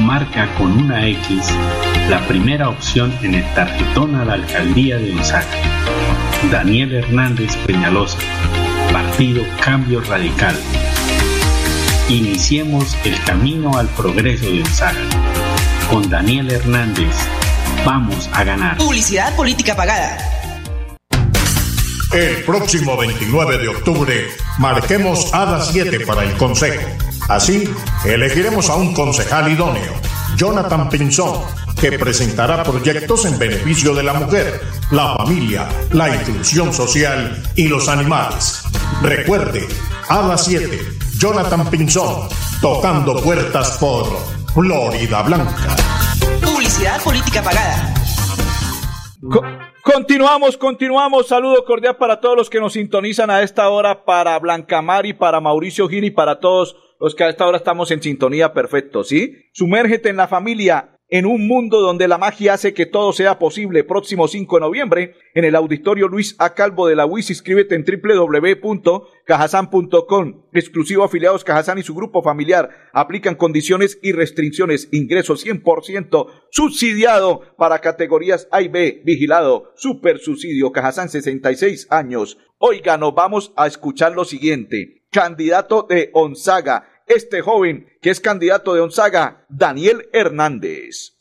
marca 0.00 0.48
con 0.56 0.72
una 0.72 1.06
X 1.06 1.52
la 2.08 2.20
primera 2.26 2.68
opción 2.68 3.16
en 3.22 3.34
el 3.34 3.54
tarjetón 3.54 4.14
a 4.14 4.24
la 4.24 4.34
alcaldía 4.34 4.98
de 4.98 5.12
Onzaga. 5.12 5.46
Daniel 6.50 6.94
Hernández 6.94 7.56
Peñalosa, 7.66 8.18
Partido 8.92 9.42
Cambio 9.62 10.00
Radical. 10.02 10.56
Iniciemos 12.08 12.96
el 13.04 13.22
camino 13.24 13.76
al 13.78 13.88
progreso 13.88 14.44
de 14.46 14.60
Onzaga. 14.60 15.00
Con 15.90 16.08
Daniel 16.10 16.50
Hernández, 16.50 17.14
vamos 17.84 18.28
a 18.32 18.44
ganar. 18.44 18.76
Publicidad 18.76 19.34
política 19.36 19.74
pagada. 19.74 20.18
El 22.12 22.44
próximo 22.44 22.96
29 22.96 23.58
de 23.58 23.68
octubre 23.68 24.28
marquemos 24.58 25.32
a 25.34 25.46
las 25.46 25.72
7 25.72 26.00
para 26.06 26.22
el 26.22 26.36
Consejo. 26.36 26.86
Así, 27.28 27.72
elegiremos 28.04 28.68
a 28.68 28.76
un 28.76 28.92
concejal 28.92 29.50
idóneo, 29.50 29.94
Jonathan 30.36 30.88
Pinzón, 30.90 31.40
que 31.80 31.98
presentará 31.98 32.62
proyectos 32.62 33.24
en 33.24 33.38
beneficio 33.38 33.94
de 33.94 34.02
la 34.02 34.12
mujer, 34.14 34.60
la 34.90 35.16
familia, 35.16 35.66
la 35.92 36.14
inclusión 36.14 36.72
social 36.72 37.42
y 37.56 37.68
los 37.68 37.88
animales. 37.88 38.62
Recuerde, 39.02 39.66
a 40.08 40.20
las 40.22 40.44
7, 40.44 40.78
Jonathan 41.18 41.68
Pinzón, 41.70 42.28
tocando 42.60 43.20
puertas 43.22 43.78
por 43.78 44.06
Florida 44.52 45.22
Blanca. 45.22 45.76
Publicidad 46.42 47.02
política 47.02 47.42
pagada. 47.42 47.94
Co- 49.32 49.42
continuamos, 49.82 50.58
continuamos. 50.58 51.28
Saludo 51.28 51.64
cordial 51.64 51.96
para 51.96 52.20
todos 52.20 52.36
los 52.36 52.50
que 52.50 52.60
nos 52.60 52.74
sintonizan 52.74 53.30
a 53.30 53.42
esta 53.42 53.68
hora, 53.70 54.04
para 54.04 54.38
Blancamar 54.38 55.06
y 55.06 55.14
para 55.14 55.40
Mauricio 55.40 55.88
Gil 55.88 56.04
y 56.04 56.10
para 56.10 56.38
todos 56.40 56.76
que 57.12 57.24
a 57.24 57.28
esta 57.28 57.46
hora 57.46 57.58
estamos 57.58 57.90
en 57.90 58.00
sintonía 58.00 58.52
perfecto, 58.52 59.02
¿sí? 59.02 59.48
Sumérgete 59.52 60.08
en 60.08 60.16
la 60.16 60.28
familia. 60.28 60.94
En 61.08 61.26
un 61.26 61.46
mundo 61.46 61.80
donde 61.80 62.08
la 62.08 62.16
magia 62.16 62.54
hace 62.54 62.72
que 62.72 62.86
todo 62.86 63.12
sea 63.12 63.38
posible, 63.38 63.84
próximo 63.84 64.26
5 64.26 64.56
de 64.56 64.60
noviembre, 64.60 65.14
en 65.34 65.44
el 65.44 65.54
auditorio 65.54 66.08
Luis 66.08 66.34
A. 66.38 66.54
Calvo 66.54 66.88
de 66.88 66.96
la 66.96 67.04
UIS, 67.04 67.28
inscríbete 67.28 67.74
en 67.74 67.84
www.cajasan.com. 67.84 70.46
Exclusivo 70.52 71.04
afiliados 71.04 71.44
Cajazán 71.44 71.76
y 71.78 71.82
su 71.82 71.94
grupo 71.94 72.22
familiar. 72.22 72.70
Aplican 72.94 73.34
condiciones 73.34 73.98
y 74.02 74.12
restricciones. 74.12 74.88
Ingreso 74.92 75.34
100% 75.34 76.26
subsidiado 76.50 77.54
para 77.58 77.80
categorías 77.80 78.48
A 78.50 78.62
y 78.62 78.68
B. 78.68 79.02
Vigilado. 79.04 79.74
Super 79.76 80.20
subsidio. 80.20 80.72
Cajazán 80.72 81.10
66 81.10 81.88
años. 81.90 82.38
Oiga, 82.56 82.96
nos 82.96 83.14
vamos 83.14 83.52
a 83.56 83.66
escuchar 83.66 84.14
lo 84.14 84.24
siguiente. 84.24 85.02
Candidato 85.12 85.86
de 85.88 86.08
Onzaga 86.14 86.93
este 87.06 87.40
joven 87.40 87.86
que 88.00 88.10
es 88.10 88.20
candidato 88.20 88.74
de 88.74 88.80
Onzaga, 88.80 89.46
Daniel 89.48 90.08
Hernández. 90.12 91.13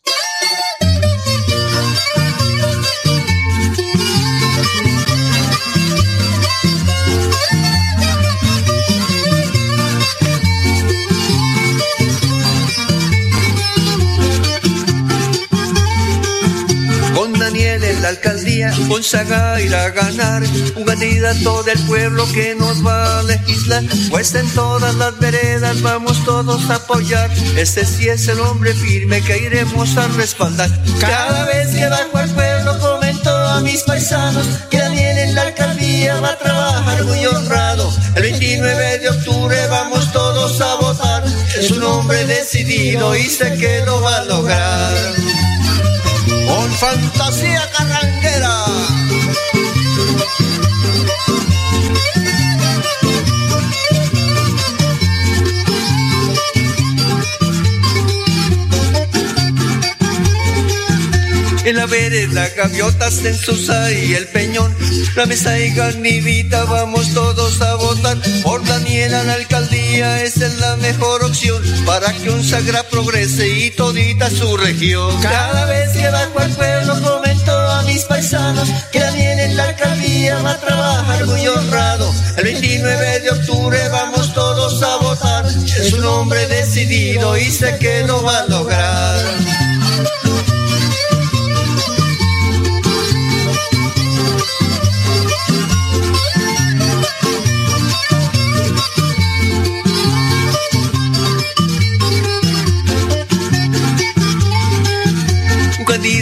La 18.03 18.09
alcaldía, 18.09 18.69
Gonzaga 18.89 19.61
irá 19.61 19.85
a 19.85 19.89
ganar. 19.91 20.43
Un 20.75 20.83
candidato 20.83 21.63
del 21.63 21.79
pueblo 21.87 22.29
que 22.33 22.53
nos 22.53 22.85
va 22.85 23.19
a 23.19 23.23
legislar. 23.23 23.81
Pues 24.09 24.35
en 24.35 24.47
todas 24.49 24.93
las 24.95 25.17
veredas 25.19 25.81
vamos 25.81 26.21
todos 26.25 26.69
a 26.69 26.75
apoyar. 26.75 27.31
Este 27.55 27.85
sí 27.85 28.09
es 28.09 28.27
el 28.27 28.41
hombre 28.41 28.73
firme 28.73 29.21
que 29.21 29.37
iremos 29.37 29.95
a 29.95 30.09
respaldar. 30.09 30.69
Cada 30.99 31.45
vez 31.45 31.69
que 31.73 31.87
bajo 31.87 32.17
al 32.17 32.29
pueblo 32.31 32.77
comento 32.79 33.29
a 33.29 33.61
mis 33.61 33.81
paisanos 33.83 34.47
que 34.69 34.79
Daniel 34.79 35.17
en 35.19 35.35
la 35.35 35.43
alcaldía 35.43 36.19
va 36.19 36.31
a 36.31 36.37
trabajar 36.37 37.05
muy 37.05 37.25
honrado. 37.25 37.89
El 38.15 38.23
29 38.23 38.99
de 38.99 39.09
octubre 39.11 39.67
vamos 39.67 40.11
todos 40.11 40.59
a 40.59 40.75
votar. 40.75 41.23
Es 41.57 41.71
un 41.71 41.83
hombre 41.83 42.25
decidido 42.25 43.15
y 43.15 43.29
sé 43.29 43.55
que 43.55 43.81
lo 43.85 44.01
va 44.01 44.17
a 44.17 44.25
lograr 44.25 45.32
fantasía 46.79 47.69
carranguera. 47.77 48.65
En 61.65 61.77
la 61.77 61.85
vereda, 61.85 62.49
gaviotas 62.57 63.23
en 63.23 63.37
Susa 63.37 63.89
y 63.93 64.13
el 64.13 64.27
Peñón, 64.27 64.75
la 65.15 65.25
mesa 65.25 65.57
y 65.57 65.73
garnidita, 65.73 66.65
vamos 66.65 67.13
todos 67.13 67.61
a 67.61 67.75
votar. 68.15 68.43
Por 68.43 68.65
Daniela 68.65 69.23
la 69.23 69.33
alcaldía, 69.33 70.23
esa 70.23 70.45
es 70.47 70.59
la 70.59 70.75
mejor 70.77 71.23
opción 71.23 71.61
para 71.85 72.11
que 72.13 72.29
un 72.29 72.43
sagra 72.43 72.83
progrese 72.83 73.47
y 73.47 73.71
todita 73.71 74.29
su 74.29 74.57
región. 74.57 75.21
Cada 75.21 75.65
vez 75.65 75.91
que 75.91 76.09
bajo 76.09 76.39
al 76.39 76.51
pueblo 76.51 77.01
comento 77.01 77.51
a 77.51 77.83
mis 77.83 78.03
paisanos 78.03 78.69
que 78.91 78.99
Daniel 78.99 79.39
en 79.39 79.57
la 79.57 79.63
alcaldía 79.65 80.39
va 80.39 80.51
a 80.51 80.59
trabajar 80.59 81.25
muy 81.25 81.47
honrado. 81.47 82.13
El 82.37 82.43
29 82.43 83.19
de 83.19 83.31
octubre 83.31 83.89
vamos 83.89 84.33
todos 84.33 84.81
a 84.83 84.97
votar. 84.97 85.45
Es 85.45 85.93
un 85.93 86.05
hombre 86.05 86.47
decidido 86.47 87.37
y 87.37 87.49
sé 87.51 87.77
que 87.79 88.05
lo 88.05 88.23
va 88.23 88.39
a 88.39 88.45
lograr. 88.47 89.23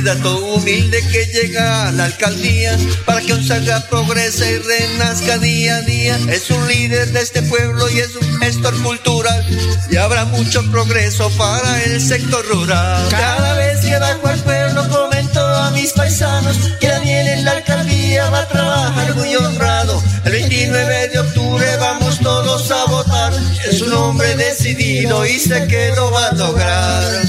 Candidato 0.02 0.46
humilde 0.56 1.00
que 1.12 1.26
llega 1.28 1.88
a 1.88 1.92
la 1.92 2.06
alcaldía 2.06 2.76
para 3.06 3.22
que 3.22 3.34
Onzaga 3.34 3.82
progrese 3.88 4.54
y 4.54 4.58
renazca 4.58 5.38
día 5.38 5.78
a 5.78 5.82
día. 5.82 6.18
Es 6.28 6.50
un 6.50 6.68
líder 6.68 7.12
de 7.12 7.22
este 7.22 7.44
pueblo 7.44 7.88
y 7.88 8.00
es 8.00 8.16
un 8.16 8.40
gestor 8.40 8.76
cultural 8.82 9.46
y 9.92 9.98
habrá 9.98 10.26
mucho 10.26 10.64
progreso 10.72 11.30
para 11.38 11.84
el 11.84 12.02
sector 12.02 12.44
rural. 12.48 13.08
Cada 13.10 13.54
vez 13.54 13.82
que 13.82 13.96
bajo 14.00 14.28
al 14.28 14.40
pueblo 14.40 14.90
comento 14.90 15.40
a 15.40 15.70
mis 15.70 15.92
paisanos 15.94 16.58
que 16.80 16.88
Daniel 16.88 17.28
en 17.28 17.46
la 17.46 17.52
alcaldía 17.52 18.28
va 18.32 18.40
a 18.40 18.48
trabajar 18.48 19.16
muy 19.16 19.36
honrado. 19.36 20.02
El 20.26 20.32
29 20.32 21.10
de 21.10 21.20
octubre 21.20 21.78
vamos 21.78 22.20
todos 22.22 22.72
a 22.72 22.86
votar. 22.86 23.34
Es 23.70 23.80
un 23.84 23.94
hombre 23.94 24.36
decidido 24.36 25.28
y 25.28 25.38
sé 25.38 25.68
que 25.68 25.94
lo 25.96 26.10
va 26.10 26.30
a 26.30 26.34
lograr. 26.34 27.22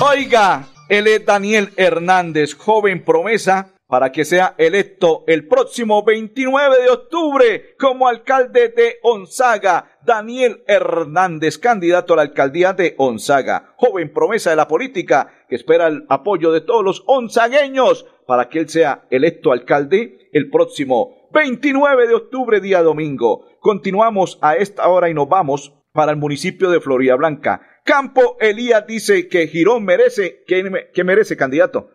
Oiga, 0.00 0.68
él 0.92 1.06
es 1.06 1.24
Daniel 1.24 1.70
Hernández, 1.78 2.54
joven 2.54 3.02
promesa 3.02 3.72
para 3.86 4.12
que 4.12 4.26
sea 4.26 4.54
electo 4.58 5.24
el 5.26 5.48
próximo 5.48 6.04
29 6.04 6.82
de 6.82 6.90
octubre 6.90 7.74
como 7.78 8.06
alcalde 8.06 8.68
de 8.68 8.96
Onzaga. 9.02 9.98
Daniel 10.04 10.62
Hernández, 10.66 11.56
candidato 11.56 12.12
a 12.12 12.16
la 12.16 12.22
alcaldía 12.22 12.74
de 12.74 12.94
Onzaga, 12.98 13.72
joven 13.76 14.12
promesa 14.12 14.50
de 14.50 14.56
la 14.56 14.68
política 14.68 15.32
que 15.48 15.56
espera 15.56 15.86
el 15.86 16.04
apoyo 16.10 16.52
de 16.52 16.60
todos 16.60 16.84
los 16.84 17.02
onzagueños 17.06 18.04
para 18.26 18.50
que 18.50 18.58
él 18.58 18.68
sea 18.68 19.06
electo 19.08 19.52
alcalde 19.52 20.28
el 20.30 20.50
próximo 20.50 21.30
29 21.32 22.06
de 22.06 22.14
octubre, 22.14 22.60
día 22.60 22.82
domingo. 22.82 23.46
Continuamos 23.60 24.38
a 24.42 24.56
esta 24.56 24.86
hora 24.88 25.08
y 25.08 25.14
nos 25.14 25.26
vamos 25.26 25.72
para 25.92 26.12
el 26.12 26.18
municipio 26.18 26.70
de 26.70 26.80
Florida 26.80 27.16
Blanca. 27.16 27.62
Campo 27.84 28.36
Elías 28.40 28.86
dice 28.86 29.28
que 29.28 29.48
Girón 29.48 29.84
merece, 29.84 30.44
que, 30.46 31.04
merece 31.04 31.36
candidato. 31.36 31.90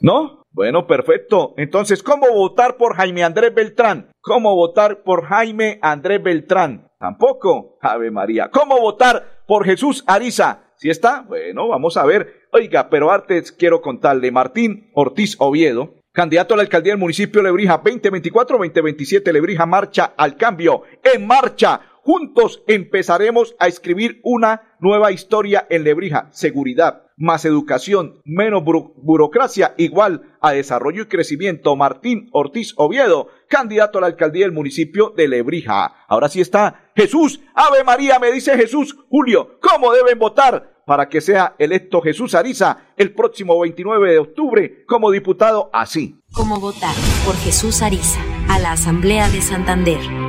¿No? 0.00 0.42
Bueno, 0.50 0.86
perfecto. 0.86 1.54
Entonces, 1.58 2.02
¿cómo 2.02 2.32
votar 2.32 2.76
por 2.78 2.96
Jaime 2.96 3.22
Andrés 3.22 3.54
Beltrán? 3.54 4.10
¿Cómo 4.20 4.54
votar 4.54 5.02
por 5.02 5.26
Jaime 5.26 5.78
Andrés 5.82 6.22
Beltrán? 6.22 6.90
Tampoco. 6.98 7.76
Ave 7.82 8.10
María. 8.10 8.50
¿Cómo 8.50 8.80
votar 8.80 9.42
por 9.46 9.66
Jesús 9.66 10.02
Ariza? 10.06 10.72
¿Sí 10.76 10.88
está? 10.88 11.22
Bueno, 11.22 11.68
vamos 11.68 11.96
a 11.96 12.06
ver. 12.06 12.48
Oiga, 12.52 12.88
pero 12.88 13.10
antes 13.10 13.52
quiero 13.52 13.82
contarle, 13.82 14.30
Martín 14.30 14.90
Ortiz 14.94 15.36
Oviedo, 15.38 15.96
candidato 16.12 16.54
a 16.54 16.56
la 16.56 16.62
alcaldía 16.62 16.92
del 16.92 17.00
municipio 17.00 17.42
de 17.42 17.48
Lebrija 17.48 17.82
2024-2027, 17.82 19.32
Lebrija 19.32 19.66
marcha 19.66 20.14
al 20.16 20.36
cambio, 20.36 20.82
en 21.02 21.26
marcha. 21.26 21.80
Juntos 22.06 22.62
empezaremos 22.68 23.56
a 23.58 23.66
escribir 23.66 24.20
una 24.22 24.76
nueva 24.78 25.10
historia 25.10 25.66
en 25.68 25.82
Lebrija. 25.82 26.28
Seguridad, 26.30 27.02
más 27.16 27.44
educación, 27.44 28.22
menos 28.24 28.62
buro 28.62 28.92
burocracia, 28.98 29.74
igual 29.76 30.36
a 30.40 30.52
desarrollo 30.52 31.02
y 31.02 31.06
crecimiento. 31.06 31.74
Martín 31.74 32.28
Ortiz 32.30 32.74
Oviedo, 32.76 33.26
candidato 33.48 33.98
a 33.98 34.02
la 34.02 34.06
alcaldía 34.06 34.44
del 34.44 34.52
municipio 34.52 35.14
de 35.16 35.26
Lebrija. 35.26 36.06
Ahora 36.06 36.28
sí 36.28 36.40
está 36.40 36.92
Jesús. 36.94 37.40
Ave 37.56 37.82
María, 37.82 38.20
me 38.20 38.30
dice 38.30 38.56
Jesús. 38.56 38.96
Julio, 39.10 39.58
¿cómo 39.60 39.92
deben 39.92 40.20
votar? 40.20 40.76
para 40.86 41.08
que 41.08 41.20
sea 41.20 41.56
electo 41.58 42.00
Jesús 42.00 42.36
Ariza 42.36 42.92
el 42.96 43.12
próximo 43.12 43.58
29 43.58 44.12
de 44.12 44.18
octubre 44.20 44.84
como 44.86 45.10
diputado 45.10 45.68
así. 45.72 46.20
¿Cómo 46.32 46.60
votar 46.60 46.94
por 47.24 47.34
Jesús 47.38 47.82
Ariza 47.82 48.20
a 48.48 48.60
la 48.60 48.70
Asamblea 48.70 49.28
de 49.28 49.42
Santander? 49.42 50.25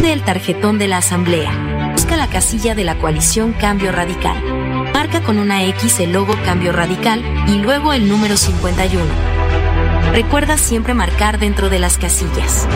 Del 0.00 0.22
tarjetón 0.22 0.78
de 0.78 0.88
la 0.88 0.98
Asamblea. 0.98 1.90
Busca 1.92 2.16
la 2.16 2.28
casilla 2.28 2.74
de 2.74 2.84
la 2.84 2.98
coalición 2.98 3.52
Cambio 3.52 3.92
Radical. 3.92 4.42
Marca 4.92 5.22
con 5.22 5.38
una 5.38 5.64
X 5.64 6.00
el 6.00 6.12
logo 6.12 6.34
Cambio 6.44 6.72
Radical 6.72 7.22
y 7.48 7.58
luego 7.58 7.92
el 7.92 8.08
número 8.08 8.36
51. 8.36 9.04
Recuerda 10.12 10.56
siempre 10.58 10.94
marcar 10.94 11.38
dentro 11.38 11.68
de 11.70 11.78
las 11.78 11.98
casillas. 11.98 12.66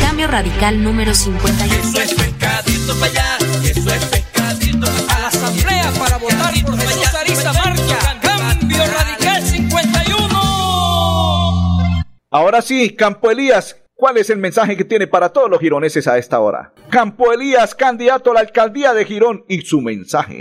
Cambio 0.00 0.26
Radical 0.26 0.82
número 0.82 1.14
51. 1.14 1.74
Eso 1.74 2.00
es 2.00 2.14
pescadito 2.14 2.94
para 2.94 3.06
allá, 3.12 3.38
eso 3.62 3.94
es 3.94 4.04
pescadito 4.06 4.86
A 5.08 5.18
la 5.20 5.28
asamblea 5.28 5.90
para 5.98 6.16
votar 6.18 6.54
por 6.64 6.78
Jesús 6.78 7.14
Ariza 7.14 7.52
Marca. 7.52 8.18
Cambio 8.22 8.84
Radical 8.86 9.42
51. 9.42 12.04
Ahora 12.30 12.62
sí, 12.62 12.90
Campo 12.90 13.30
Elías, 13.30 13.76
¿cuál 13.98 14.16
es 14.16 14.30
el 14.30 14.38
mensaje 14.38 14.76
que 14.76 14.84
tiene 14.84 15.08
para 15.08 15.30
todos 15.30 15.50
los 15.50 15.60
gironeses 15.60 16.06
a 16.06 16.16
esta 16.16 16.38
hora? 16.40 16.72
Campo 16.88 17.32
Elías, 17.32 17.74
candidato 17.74 18.30
a 18.30 18.34
la 18.34 18.40
alcaldía 18.40 18.94
de 18.94 19.04
Girón 19.04 19.44
y 19.48 19.62
su 19.62 19.80
mensaje. 19.82 20.40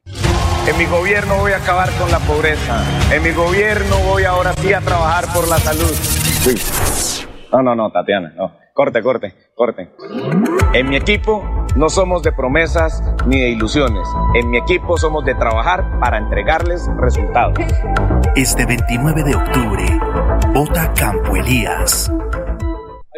En 0.68 0.78
mi 0.78 0.86
gobierno 0.86 1.38
voy 1.38 1.54
a 1.54 1.58
acabar 1.58 1.90
con 1.98 2.12
la 2.12 2.20
pobreza. 2.20 2.84
En 3.12 3.24
mi 3.24 3.32
gobierno 3.32 3.98
voy 4.06 4.24
ahora 4.24 4.54
sí 4.54 4.74
a 4.74 4.82
trabajar 4.82 5.26
por 5.34 5.48
la 5.48 5.58
salud. 5.58 5.92
Uy. 6.46 6.62
No, 7.52 7.64
no, 7.64 7.76
no, 7.76 7.92
Tatiana, 7.92 8.34
no. 8.38 8.54
Corte, 8.74 9.02
corte, 9.02 9.34
corte. 9.56 9.90
En 10.74 10.88
mi 10.90 10.98
equipo 10.98 11.44
no 11.76 11.90
somos 11.90 12.22
de 12.22 12.32
promesas 12.32 13.02
ni 13.26 13.40
de 13.40 13.50
ilusiones. 13.50 14.08
En 14.36 14.52
mi 14.52 14.58
equipo 14.60 14.98
somos 14.98 15.26
de 15.26 15.34
trabajar 15.34 16.00
para 16.00 16.20
entregarles 16.20 16.88
resultados. 17.00 17.58
Este 18.36 18.68
29 18.68 19.24
de 19.24 19.36
octubre, 19.36 19.84
vota 20.54 20.94
Campo 20.94 21.36
Elías. 21.36 22.12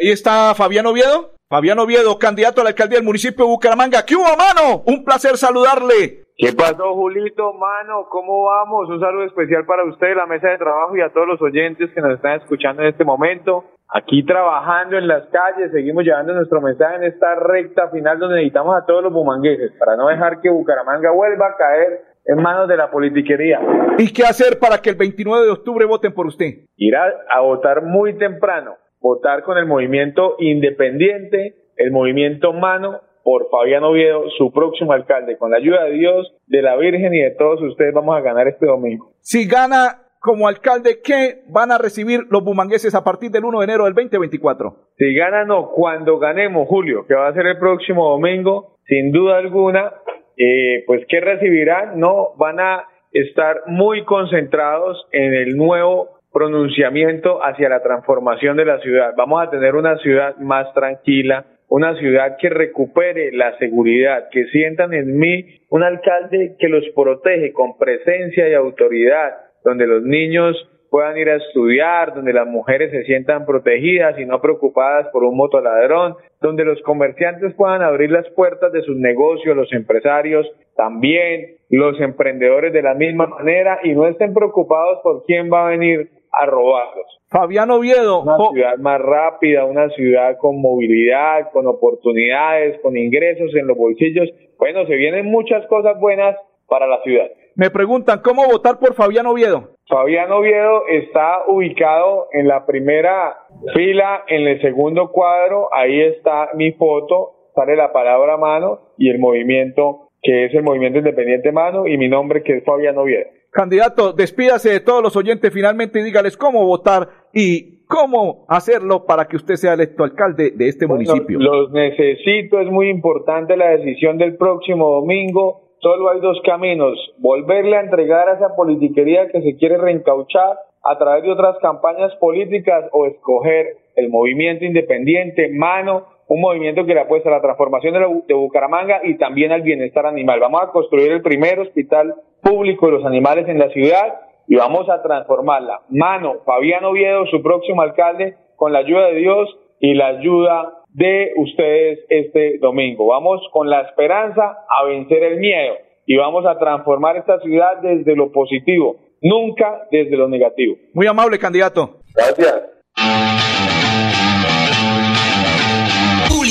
Ahí 0.00 0.08
está 0.08 0.54
Fabián 0.54 0.86
Oviedo. 0.86 1.32
Fabián 1.50 1.78
Oviedo, 1.78 2.18
candidato 2.18 2.62
a 2.62 2.64
la 2.64 2.70
alcaldía 2.70 2.96
del 2.96 3.04
municipio 3.04 3.44
de 3.44 3.50
Bucaramanga. 3.50 4.02
¿Qué 4.06 4.16
hubo, 4.16 4.34
mano? 4.34 4.82
Un 4.86 5.04
placer 5.04 5.36
saludarle. 5.36 6.24
¿Qué 6.38 6.54
pasó, 6.54 6.94
Julito, 6.94 7.52
mano? 7.52 8.06
¿Cómo 8.08 8.44
vamos? 8.44 8.88
Un 8.88 8.98
saludo 8.98 9.24
especial 9.24 9.66
para 9.66 9.84
usted, 9.84 10.16
la 10.16 10.24
mesa 10.24 10.48
de 10.48 10.56
trabajo 10.56 10.96
y 10.96 11.02
a 11.02 11.10
todos 11.10 11.26
los 11.26 11.42
oyentes 11.42 11.90
que 11.94 12.00
nos 12.00 12.14
están 12.14 12.40
escuchando 12.40 12.80
en 12.80 12.88
este 12.88 13.04
momento. 13.04 13.64
aquí 13.92 14.24
trabajando 14.24 14.96
en 14.96 15.06
las 15.06 15.26
calles, 15.28 15.70
seguimos 15.70 16.04
llevando 16.04 16.32
nuestro 16.32 16.62
mensaje 16.62 16.96
en 16.96 17.04
esta 17.04 17.34
recta 17.34 17.90
final 17.90 18.18
donde 18.18 18.36
necesitamos 18.36 18.74
a 18.80 18.86
todos 18.86 19.02
los 19.02 19.12
bumangueses 19.12 19.72
para 19.78 19.96
no 19.96 20.06
dejar 20.06 20.40
que 20.40 20.48
Bucaramanga 20.48 21.10
vuelva 21.10 21.48
a 21.48 21.56
caer 21.58 22.04
en 22.24 22.40
manos 22.40 22.68
de 22.68 22.76
la 22.78 22.90
politiquería. 22.90 23.60
¿Y 23.98 24.10
qué 24.14 24.22
hacer 24.22 24.58
para 24.58 24.78
que 24.78 24.90
el 24.90 24.96
29 24.96 25.44
de 25.44 25.52
octubre 25.52 25.84
voten 25.84 26.14
por 26.14 26.26
usted? 26.26 26.46
Ir 26.76 26.96
a, 26.96 27.12
a 27.36 27.40
votar 27.40 27.82
muy 27.82 28.16
temprano, 28.16 28.76
votar 29.00 29.42
con 29.42 29.58
el 29.58 29.66
movimiento 29.66 30.36
independiente, 30.38 31.54
el 31.76 31.90
movimiento 31.90 32.52
Mano, 32.52 33.00
por 33.22 33.48
Fabián 33.50 33.84
Oviedo, 33.84 34.24
su 34.38 34.52
próximo 34.52 34.92
alcalde. 34.92 35.36
Con 35.36 35.50
la 35.50 35.58
ayuda 35.58 35.84
de 35.84 35.92
Dios, 35.92 36.34
de 36.46 36.62
la 36.62 36.76
Virgen 36.76 37.14
y 37.14 37.20
de 37.20 37.30
todos 37.32 37.60
ustedes 37.62 37.94
vamos 37.94 38.16
a 38.16 38.20
ganar 38.20 38.48
este 38.48 38.66
domingo. 38.66 39.12
Si 39.20 39.46
gana 39.46 40.02
como 40.20 40.48
alcalde, 40.48 41.00
¿qué 41.02 41.42
van 41.48 41.72
a 41.72 41.78
recibir 41.78 42.20
los 42.30 42.44
bumangueses 42.44 42.94
a 42.94 43.04
partir 43.04 43.30
del 43.30 43.44
1 43.44 43.58
de 43.58 43.64
enero 43.64 43.84
del 43.84 43.94
2024? 43.94 44.76
Si 44.96 45.14
gana, 45.14 45.44
no, 45.44 45.70
cuando 45.70 46.18
ganemos, 46.18 46.68
Julio, 46.68 47.06
que 47.06 47.14
va 47.14 47.28
a 47.28 47.34
ser 47.34 47.46
el 47.46 47.58
próximo 47.58 48.10
domingo, 48.10 48.76
sin 48.86 49.12
duda 49.12 49.38
alguna, 49.38 49.94
eh, 50.36 50.84
pues 50.86 51.04
¿qué 51.08 51.20
recibirán? 51.20 51.98
No, 51.98 52.34
van 52.36 52.60
a 52.60 52.84
estar 53.12 53.62
muy 53.66 54.04
concentrados 54.04 55.06
en 55.12 55.34
el 55.34 55.56
nuevo 55.56 56.19
pronunciamiento 56.32 57.44
hacia 57.44 57.68
la 57.68 57.82
transformación 57.82 58.56
de 58.56 58.64
la 58.64 58.78
ciudad. 58.80 59.14
Vamos 59.16 59.42
a 59.42 59.50
tener 59.50 59.74
una 59.74 59.96
ciudad 59.98 60.36
más 60.36 60.72
tranquila, 60.74 61.44
una 61.68 61.96
ciudad 61.96 62.36
que 62.38 62.48
recupere 62.48 63.32
la 63.32 63.56
seguridad, 63.58 64.28
que 64.30 64.46
sientan 64.46 64.92
en 64.92 65.18
mí 65.18 65.60
un 65.68 65.82
alcalde 65.82 66.56
que 66.58 66.68
los 66.68 66.84
protege 66.94 67.52
con 67.52 67.78
presencia 67.78 68.48
y 68.48 68.54
autoridad, 68.54 69.34
donde 69.64 69.86
los 69.86 70.02
niños 70.02 70.56
puedan 70.90 71.16
ir 71.16 71.30
a 71.30 71.36
estudiar, 71.36 72.14
donde 72.14 72.32
las 72.32 72.48
mujeres 72.48 72.90
se 72.90 73.04
sientan 73.04 73.46
protegidas 73.46 74.18
y 74.18 74.26
no 74.26 74.40
preocupadas 74.40 75.06
por 75.12 75.22
un 75.22 75.36
motoladrón, 75.36 76.16
donde 76.40 76.64
los 76.64 76.82
comerciantes 76.82 77.54
puedan 77.54 77.82
abrir 77.82 78.10
las 78.10 78.28
puertas 78.30 78.72
de 78.72 78.82
sus 78.82 78.96
negocios, 78.96 79.56
los 79.56 79.72
empresarios 79.72 80.50
también, 80.76 81.58
los 81.70 82.00
emprendedores 82.00 82.72
de 82.72 82.82
la 82.82 82.94
misma 82.94 83.26
manera 83.26 83.78
y 83.84 83.92
no 83.92 84.08
estén 84.08 84.34
preocupados 84.34 84.98
por 85.02 85.24
quién 85.24 85.50
va 85.52 85.66
a 85.66 85.70
venir 85.70 86.10
a 86.32 86.46
robarlos. 86.46 87.06
Fabián 87.28 87.70
Oviedo. 87.70 88.22
Una 88.22 88.36
ciudad 88.50 88.78
más 88.78 89.00
rápida, 89.00 89.64
una 89.64 89.88
ciudad 89.90 90.36
con 90.38 90.60
movilidad, 90.60 91.50
con 91.52 91.66
oportunidades, 91.66 92.80
con 92.82 92.96
ingresos 92.96 93.54
en 93.54 93.66
los 93.66 93.76
bolsillos. 93.76 94.28
Bueno, 94.58 94.86
se 94.86 94.94
vienen 94.94 95.26
muchas 95.26 95.66
cosas 95.66 95.98
buenas 95.98 96.36
para 96.66 96.86
la 96.86 97.02
ciudad. 97.02 97.26
Me 97.56 97.70
preguntan, 97.70 98.20
¿cómo 98.22 98.46
votar 98.46 98.78
por 98.78 98.94
Fabián 98.94 99.26
Oviedo? 99.26 99.70
Fabián 99.88 100.30
Oviedo 100.30 100.86
está 100.88 101.44
ubicado 101.48 102.28
en 102.32 102.46
la 102.46 102.64
primera 102.64 103.36
fila, 103.74 104.24
en 104.28 104.46
el 104.46 104.60
segundo 104.60 105.10
cuadro, 105.10 105.68
ahí 105.74 106.00
está 106.00 106.50
mi 106.54 106.72
foto, 106.72 107.50
sale 107.54 107.74
la 107.74 107.92
palabra 107.92 108.36
mano 108.36 108.92
y 108.96 109.10
el 109.10 109.18
movimiento 109.18 110.10
que 110.22 110.46
es 110.46 110.54
el 110.54 110.62
Movimiento 110.62 110.98
Independiente 110.98 111.50
Mano 111.52 111.86
y 111.86 111.96
mi 111.96 112.08
nombre 112.08 112.42
que 112.42 112.58
es 112.58 112.64
Fabián 112.64 112.98
Oviedo. 112.98 113.30
Candidato, 113.50 114.12
despídase 114.12 114.70
de 114.70 114.80
todos 114.80 115.02
los 115.02 115.16
oyentes 115.16 115.52
finalmente 115.52 115.98
y 115.98 116.04
dígales 116.04 116.36
cómo 116.36 116.64
votar 116.64 117.08
y 117.32 117.84
cómo 117.86 118.46
hacerlo 118.48 119.04
para 119.04 119.26
que 119.26 119.36
usted 119.36 119.56
sea 119.56 119.74
electo 119.74 120.04
alcalde 120.04 120.52
de 120.52 120.68
este 120.68 120.86
Bueno, 120.86 121.02
municipio. 121.02 121.40
Los 121.40 121.72
necesito, 121.72 122.60
es 122.60 122.70
muy 122.70 122.88
importante 122.88 123.56
la 123.56 123.70
decisión 123.70 124.18
del 124.18 124.36
próximo 124.36 124.88
domingo. 124.90 125.70
Solo 125.80 126.10
hay 126.10 126.20
dos 126.20 126.38
caminos, 126.44 126.96
volverle 127.18 127.76
a 127.76 127.80
entregar 127.80 128.28
a 128.28 128.34
esa 128.34 128.54
politiquería 128.54 129.28
que 129.28 129.42
se 129.42 129.56
quiere 129.56 129.78
reencauchar 129.78 130.58
a 130.84 130.98
través 130.98 131.24
de 131.24 131.32
otras 131.32 131.56
campañas 131.58 132.14
políticas 132.16 132.84
o 132.92 133.06
escoger 133.06 133.78
el 133.96 134.10
movimiento 134.10 134.64
independiente, 134.64 135.50
mano, 135.52 136.06
un 136.34 136.40
movimiento 136.40 136.86
que 136.86 136.94
le 136.94 137.00
apuesta 137.00 137.28
a 137.28 137.32
la 137.32 137.40
transformación 137.42 137.92
de, 137.94 138.00
la- 138.00 138.08
de 138.26 138.34
Bucaramanga 138.34 139.00
y 139.04 139.18
también 139.18 139.52
al 139.52 139.62
bienestar 139.62 140.06
animal. 140.06 140.38
Vamos 140.40 140.62
a 140.62 140.70
construir 140.70 141.10
el 141.12 141.22
primer 141.22 141.58
hospital 141.60 142.14
público 142.42 142.86
de 142.86 142.92
los 142.92 143.04
animales 143.04 143.48
en 143.48 143.58
la 143.58 143.68
ciudad 143.70 144.20
y 144.46 144.54
vamos 144.56 144.88
a 144.88 145.02
transformarla. 145.02 145.80
Mano, 145.90 146.36
Fabián 146.46 146.84
Oviedo, 146.84 147.26
su 147.26 147.42
próximo 147.42 147.82
alcalde, 147.82 148.36
con 148.56 148.72
la 148.72 148.78
ayuda 148.80 149.06
de 149.08 149.16
Dios 149.16 149.56
y 149.80 149.94
la 149.94 150.06
ayuda 150.08 150.72
de 150.92 151.32
ustedes 151.36 152.00
este 152.08 152.58
domingo. 152.58 153.06
Vamos 153.08 153.40
con 153.52 153.68
la 153.68 153.80
esperanza 153.82 154.42
a 154.68 154.84
vencer 154.86 155.22
el 155.24 155.38
miedo 155.38 155.74
y 156.06 156.16
vamos 156.16 156.44
a 156.46 156.58
transformar 156.58 157.16
esta 157.16 157.40
ciudad 157.40 157.78
desde 157.82 158.14
lo 158.16 158.30
positivo, 158.32 158.96
nunca 159.20 159.86
desde 159.90 160.16
lo 160.16 160.28
negativo. 160.28 160.76
Muy 160.94 161.06
amable, 161.06 161.38
candidato. 161.38 162.00
Gracias. 162.14 163.39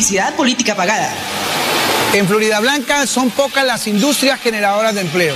Publicidad 0.10 0.36
política 0.36 0.74
pagada. 0.74 1.14
En 2.14 2.28
Florida 2.28 2.60
Blanca 2.60 3.06
son 3.06 3.30
pocas 3.30 3.64
las 3.64 3.86
industrias 3.86 4.40
generadoras 4.40 4.96
de 4.96 5.02
empleo. 5.02 5.36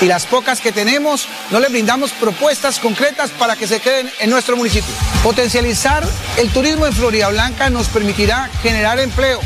Y 0.00 0.04
las 0.04 0.26
pocas 0.26 0.60
que 0.60 0.70
tenemos, 0.70 1.26
no 1.50 1.58
les 1.58 1.72
brindamos 1.72 2.12
propuestas 2.12 2.78
concretas 2.78 3.30
para 3.30 3.56
que 3.56 3.66
se 3.66 3.80
queden 3.80 4.08
en 4.20 4.30
nuestro 4.30 4.56
municipio. 4.56 4.94
Potencializar 5.24 6.06
el 6.36 6.50
turismo 6.50 6.86
en 6.86 6.92
Florida 6.92 7.30
Blanca 7.30 7.68
nos 7.68 7.88
permitirá 7.88 8.48
generar 8.62 9.00
empleo, 9.00 9.40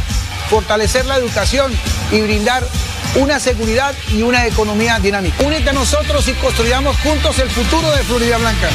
fortalecer 0.51 1.07
la 1.07 1.17
educación 1.17 1.73
y 2.13 2.21
brindar 2.21 2.63
una 3.15 3.41
seguridad 3.41 3.95
y 4.13 4.21
una 4.21 4.47
economía 4.47 4.99
dinámica. 4.99 5.43
Únete 5.43 5.71
a 5.71 5.73
nosotros 5.73 6.29
y 6.29 6.35
construyamos 6.35 7.01
juntos 7.01 7.39
el 7.39 7.49
futuro 7.49 7.91
de 7.93 8.03
Florida 8.03 8.37
Blanca. 8.37 8.69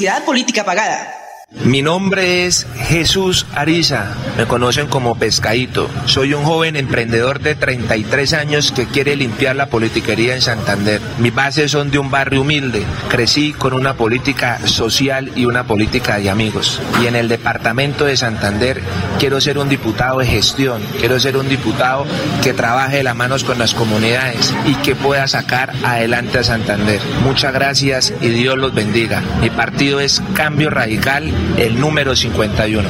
Publicidad 0.00 0.24
política 0.24 0.64
pagada. 0.64 1.29
Mi 1.64 1.82
nombre 1.82 2.46
es 2.46 2.66
Jesús 2.88 3.46
Ariza, 3.54 4.14
me 4.38 4.46
conocen 4.46 4.86
como 4.86 5.18
Pescadito. 5.18 5.90
Soy 6.06 6.32
un 6.32 6.42
joven 6.42 6.74
emprendedor 6.74 7.40
de 7.40 7.54
33 7.54 8.32
años 8.32 8.72
que 8.72 8.86
quiere 8.86 9.14
limpiar 9.14 9.56
la 9.56 9.66
politiquería 9.66 10.34
en 10.34 10.40
Santander. 10.40 11.02
Mis 11.18 11.34
bases 11.34 11.70
son 11.70 11.90
de 11.90 11.98
un 11.98 12.10
barrio 12.10 12.40
humilde. 12.40 12.82
Crecí 13.10 13.52
con 13.52 13.74
una 13.74 13.94
política 13.94 14.66
social 14.66 15.32
y 15.36 15.44
una 15.44 15.64
política 15.64 16.18
de 16.18 16.30
amigos. 16.30 16.80
Y 17.02 17.06
en 17.06 17.14
el 17.14 17.28
departamento 17.28 18.06
de 18.06 18.16
Santander 18.16 18.80
quiero 19.18 19.38
ser 19.38 19.58
un 19.58 19.68
diputado 19.68 20.20
de 20.20 20.26
gestión, 20.26 20.80
quiero 20.98 21.20
ser 21.20 21.36
un 21.36 21.48
diputado 21.48 22.06
que 22.42 22.54
trabaje 22.54 22.96
de 22.96 23.02
las 23.02 23.16
manos 23.16 23.44
con 23.44 23.58
las 23.58 23.74
comunidades 23.74 24.54
y 24.64 24.74
que 24.76 24.96
pueda 24.96 25.28
sacar 25.28 25.74
adelante 25.84 26.38
a 26.38 26.44
Santander. 26.44 27.00
Muchas 27.22 27.52
gracias 27.52 28.14
y 28.22 28.30
Dios 28.30 28.56
los 28.56 28.72
bendiga. 28.72 29.22
Mi 29.42 29.50
partido 29.50 30.00
es 30.00 30.22
Cambio 30.34 30.70
Radical, 30.70 31.30
el 31.56 31.78
número 31.80 32.14
51. 32.14 32.88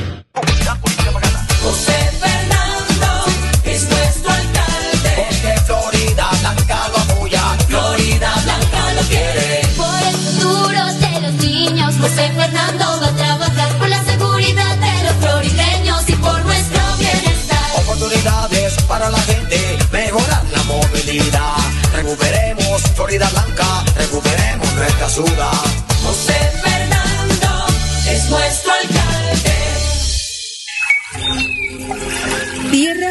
José 1.62 2.10
Fernando 2.20 3.24
es 3.64 3.88
nuestro 3.88 4.30
alcalde. 4.30 5.10
Porque 5.16 5.60
Florida 5.66 6.30
Blanca 6.40 6.88
lo 6.88 6.98
apoya. 6.98 7.42
Florida 7.68 8.32
Blanca 8.44 8.92
lo 8.94 9.02
quiere. 9.02 9.62
Por 9.76 10.02
el 10.02 10.14
futuro 10.14 10.86
de 10.94 11.20
los 11.20 11.32
niños, 11.34 11.94
José 12.00 12.32
Fernando 12.34 12.84
va 13.00 13.06
a 13.06 13.16
trabajar 13.16 13.78
por 13.78 13.88
la 13.88 14.04
seguridad 14.04 14.76
de 14.76 15.04
los 15.04 15.14
florideños 15.16 16.08
y 16.08 16.12
por 16.14 16.44
nuestro 16.44 16.80
bienestar. 16.98 17.70
Oportunidades 17.76 18.74
para 18.88 19.10
la 19.10 19.20
gente, 19.20 19.78
mejorar 19.92 20.44
la 20.52 20.62
movilidad. 20.64 21.56
Recuperemos 21.94 22.82
Florida 22.94 23.28
Blanca, 23.30 23.84
recuperemos 23.96 24.72
nuestra 24.74 25.08
ciudad. 25.08 25.49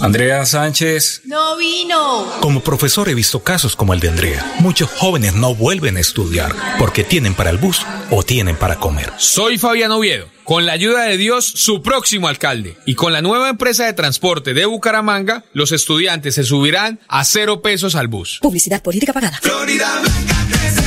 Andrea 0.00 0.44
Sánchez. 0.44 1.22
No 1.24 1.56
vino. 1.56 2.26
Como 2.40 2.60
profesor 2.60 3.08
he 3.08 3.14
visto 3.14 3.42
casos 3.42 3.76
como 3.76 3.94
el 3.94 4.00
de 4.00 4.10
Andrea. 4.10 4.54
Muchos 4.58 4.90
jóvenes 4.90 5.34
no 5.34 5.54
vuelven 5.54 5.96
a 5.96 6.00
estudiar 6.00 6.54
porque 6.78 7.02
tienen 7.02 7.34
para 7.34 7.50
el 7.50 7.56
bus 7.56 7.84
o 8.10 8.22
tienen 8.22 8.56
para 8.56 8.76
comer. 8.76 9.12
Soy 9.16 9.56
Fabián 9.58 9.90
Oviedo. 9.92 10.28
Con 10.44 10.66
la 10.66 10.72
ayuda 10.72 11.04
de 11.04 11.16
Dios, 11.16 11.44
su 11.46 11.82
próximo 11.82 12.28
alcalde. 12.28 12.76
Y 12.84 12.94
con 12.94 13.12
la 13.12 13.22
nueva 13.22 13.48
empresa 13.48 13.86
de 13.86 13.94
transporte 13.94 14.54
de 14.54 14.66
Bucaramanga, 14.66 15.44
los 15.54 15.72
estudiantes 15.72 16.34
se 16.34 16.44
subirán 16.44 17.00
a 17.08 17.24
cero 17.24 17.62
pesos 17.62 17.94
al 17.94 18.06
bus. 18.08 18.38
Publicidad 18.42 18.82
política 18.82 19.12
pagada. 19.12 19.38
Florida 19.42 19.90
Blanca 20.02 20.46
crece. 20.50 20.82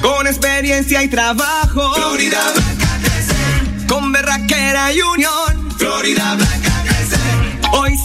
Con 0.00 0.26
experiencia 0.26 1.02
y 1.02 1.08
trabajo. 1.08 1.94
Florida 1.94 2.42
Blanca 2.54 2.98
crece. 3.02 3.86
Con 3.86 4.10
berraquera 4.10 4.92
y 4.92 5.02
unión. 5.02 5.70
Florida 5.76 6.34
Blanca 6.34 6.82
crece. 6.84 7.16
Hoy 7.72 7.96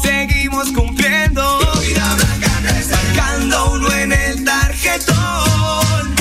seguimos 0.66 0.72
cumpliendo. 0.72 1.60
Florida 1.60 2.16
Blanca 2.16 2.52
crece. 2.62 2.94
Sacando 2.94 3.72
uno 3.74 3.92
en 3.94 4.12
el 4.14 4.44
tarjetón. 4.44 6.16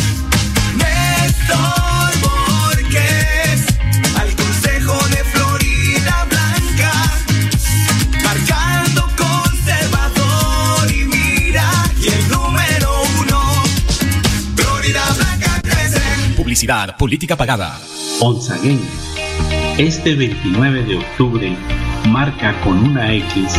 Néstor 0.77 2.13
Borges. 2.23 3.67
Al 4.17 4.35
consejo 4.37 5.09
de 5.09 5.25
Florida 5.25 6.27
Blanca. 6.31 6.93
Marcando 8.23 9.09
conservador 9.17 10.91
y 10.93 11.05
mira. 11.05 11.71
Y 12.01 12.09
el 12.09 12.29
número 12.29 13.03
uno. 13.21 13.53
Florida 14.57 15.05
Blanca 15.17 15.61
crece. 15.63 16.01
Publicidad, 16.37 16.97
política 16.97 17.37
pagada. 17.37 17.81
Onzagueños. 18.21 18.83
Este 19.79 20.15
29 20.17 20.83
de 20.83 20.97
octubre 20.97 21.57
marca 22.19 22.61
con 22.65 22.79
una 22.79 23.15
X 23.15 23.55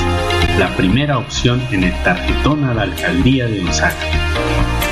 la 0.57 0.75
primera 0.75 1.17
opción 1.17 1.65
en 1.71 1.85
el 1.85 2.03
tarjetón 2.03 2.65
a 2.65 2.73
la 2.73 2.81
alcaldía 2.81 3.47
de 3.47 3.61
Onzaga. 3.61 3.95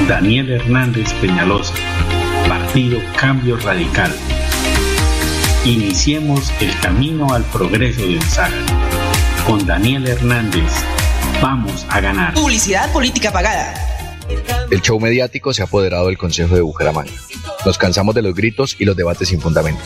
Daniel 0.08 0.50
Hernández 0.52 1.12
Peñalosa, 1.16 1.74
Partido 2.48 2.98
Cambio 3.20 3.58
Radical. 3.58 4.16
Iniciemos 5.66 6.50
el 6.62 6.80
camino 6.80 7.34
al 7.34 7.44
progreso 7.44 8.08
de 8.08 8.16
Onzaga. 8.16 8.56
Con 9.46 9.68
Daniel 9.68 10.08
Hernández, 10.08 10.72
vamos 11.42 11.86
a 11.90 12.00
ganar. 12.00 12.36
Publicidad 12.36 12.90
política 12.94 13.34
pagada. 13.34 13.74
El 14.72 14.82
show 14.82 14.98
mediático 14.98 15.54
se 15.54 15.62
ha 15.62 15.66
apoderado 15.66 16.08
del 16.08 16.18
Consejo 16.18 16.56
de 16.56 16.62
Bucaramanga. 16.62 17.12
Nos 17.66 17.78
cansamos 17.78 18.16
de 18.16 18.22
los 18.22 18.34
gritos 18.34 18.78
y 18.80 18.86
los 18.86 18.96
debates 18.96 19.28
sin 19.28 19.42
fundamento. 19.42 19.84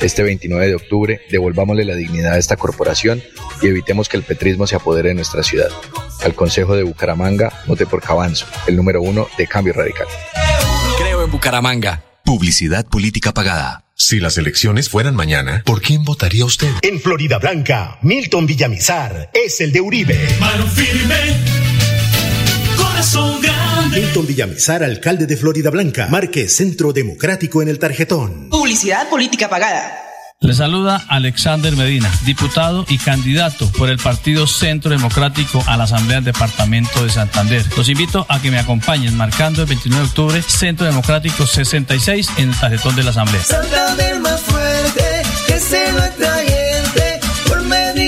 Este 0.00 0.22
29 0.22 0.66
de 0.66 0.74
octubre, 0.74 1.20
devolvámosle 1.30 1.84
la 1.84 1.94
dignidad 1.94 2.34
a 2.34 2.38
esta 2.38 2.56
corporación 2.56 3.22
y 3.62 3.68
evitemos 3.68 4.08
que 4.08 4.16
el 4.16 4.22
petrismo 4.22 4.66
se 4.66 4.76
apodere 4.76 5.10
de 5.10 5.14
nuestra 5.14 5.42
ciudad. 5.42 5.70
Al 6.22 6.34
Consejo 6.34 6.76
de 6.76 6.82
Bucaramanga, 6.82 7.62
vote 7.66 7.86
por 7.86 8.02
Cabanzo, 8.02 8.46
el 8.66 8.76
número 8.76 9.02
uno 9.02 9.28
de 9.38 9.46
Cambio 9.46 9.72
Radical. 9.72 10.06
Creo 10.98 11.24
en 11.24 11.30
Bucaramanga. 11.30 12.04
Publicidad 12.24 12.86
política 12.86 13.32
pagada. 13.32 13.84
Si 13.96 14.18
las 14.18 14.38
elecciones 14.38 14.88
fueran 14.88 15.14
mañana, 15.14 15.62
¿por 15.64 15.80
quién 15.80 16.04
votaría 16.04 16.44
usted? 16.44 16.70
En 16.82 17.00
Florida 17.00 17.38
Blanca, 17.38 17.98
Milton 18.02 18.46
Villamizar 18.46 19.30
es 19.32 19.60
el 19.60 19.72
de 19.72 19.80
Uribe. 19.80 20.18
Mano 20.40 20.66
firme. 20.66 21.14
Corazón 22.76 23.40
grande. 23.40 23.63
Milton 23.90 24.26
Villamizar, 24.26 24.82
alcalde 24.82 25.26
de 25.26 25.36
Florida 25.36 25.70
Blanca. 25.70 26.08
Marque 26.10 26.48
Centro 26.48 26.92
Democrático 26.92 27.62
en 27.62 27.68
el 27.68 27.78
tarjetón. 27.78 28.48
Publicidad 28.50 29.08
política 29.08 29.48
pagada. 29.48 30.00
Le 30.40 30.52
saluda 30.52 31.02
Alexander 31.08 31.74
Medina, 31.74 32.12
diputado 32.26 32.84
y 32.88 32.98
candidato 32.98 33.70
por 33.72 33.88
el 33.88 33.98
Partido 33.98 34.46
Centro 34.46 34.90
Democrático 34.90 35.64
a 35.66 35.76
la 35.76 35.84
Asamblea 35.84 36.16
del 36.16 36.32
Departamento 36.34 37.02
de 37.02 37.10
Santander. 37.10 37.64
Los 37.76 37.88
invito 37.88 38.26
a 38.28 38.42
que 38.42 38.50
me 38.50 38.58
acompañen 38.58 39.16
marcando 39.16 39.62
el 39.62 39.68
29 39.68 40.02
de 40.02 40.08
octubre 40.08 40.42
Centro 40.42 40.84
Democrático 40.84 41.46
66 41.46 42.28
en 42.36 42.50
el 42.50 42.60
tarjetón 42.60 42.94
de 42.94 43.04
la 43.04 43.10
Asamblea. 43.10 43.42
Santander 43.42 44.20
más 44.20 44.40
fuerte, 44.42 45.22
que 45.46 45.58
se 45.58 45.92
lo 45.92 46.02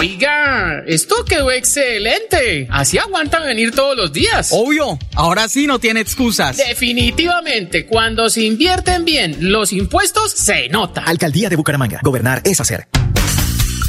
Oiga, 0.00 0.82
esto 0.86 1.26
quedó 1.26 1.50
excelente. 1.50 2.66
Así 2.70 2.96
aguantan 2.96 3.42
venir 3.42 3.70
todos 3.72 3.94
los 3.94 4.10
días. 4.10 4.48
Obvio, 4.50 4.98
ahora 5.14 5.46
sí 5.46 5.66
no 5.66 5.78
tiene 5.78 6.00
excusas. 6.00 6.56
Definitivamente, 6.56 7.84
cuando 7.84 8.30
se 8.30 8.44
invierten 8.44 9.04
bien 9.04 9.36
los 9.52 9.74
impuestos, 9.74 10.30
se 10.32 10.70
nota. 10.70 11.02
Alcaldía 11.02 11.50
de 11.50 11.56
Bucaramanga. 11.56 12.00
Gobernar 12.02 12.40
es 12.46 12.58
hacer. 12.62 12.88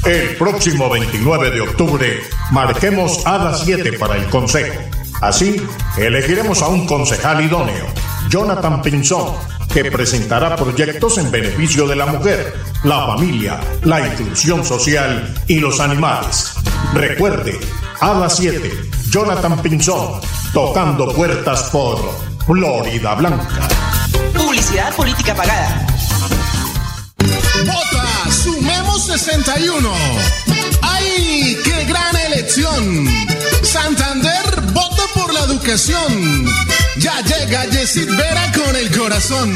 El 0.06 0.36
próximo 0.36 0.90
29 0.90 1.50
de 1.50 1.62
octubre 1.62 2.20
marquemos 2.52 3.26
a 3.26 3.38
las 3.38 3.64
7 3.64 3.94
para 3.94 4.18
el 4.18 4.26
Consejo. 4.26 4.82
Así, 5.22 5.66
elegiremos 5.98 6.62
a 6.62 6.68
un 6.68 6.88
concejal 6.88 7.46
idóneo, 7.46 7.86
Jonathan 8.30 8.82
Pinzón, 8.82 9.36
que 9.74 9.90
presentará 9.90 10.56
proyectos 10.56 11.18
en 11.18 11.32
beneficio 11.32 11.88
de 11.88 11.96
la 11.96 12.06
mujer, 12.06 12.54
la 12.84 13.06
familia, 13.08 13.60
la 13.84 14.06
inclusión 14.06 14.66
social 14.66 15.34
y 15.48 15.60
los 15.60 15.80
animales. 15.80 16.54
Recuerde, 16.94 17.58
a 18.02 18.14
las 18.14 18.36
7, 18.36 18.90
Jonathan 19.10 19.62
Pinzón, 19.62 20.20
tocando 20.54 21.14
puertas 21.14 21.64
por 21.72 21.98
Florida 22.46 23.16
Blanca. 23.16 23.68
Publicidad 24.34 24.94
política 24.94 25.34
pagada. 25.34 25.88
Vota 27.66 28.32
Sumemos 28.32 29.06
61. 29.06 29.90
¡Ay, 30.82 31.58
qué 31.64 31.86
gran 31.86 32.16
elección! 32.32 33.08
Santander 33.64 34.51
educación. 35.46 36.46
Ya 36.98 37.22
llega 37.22 37.66
Yesid 37.66 38.10
Vera 38.10 38.52
con 38.54 38.76
el 38.76 38.98
corazón. 38.98 39.52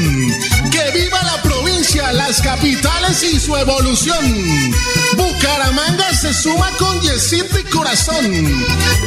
Que 0.76 0.90
viva 0.90 1.22
la 1.22 1.40
provincia, 1.40 2.12
las 2.12 2.42
capitales 2.42 3.22
y 3.22 3.40
su 3.40 3.56
evolución. 3.56 4.62
Bucaramanga 5.16 6.12
se 6.12 6.34
suma 6.34 6.70
con 6.78 7.00
Yesid 7.00 7.44
de 7.44 7.64
corazón. 7.70 8.26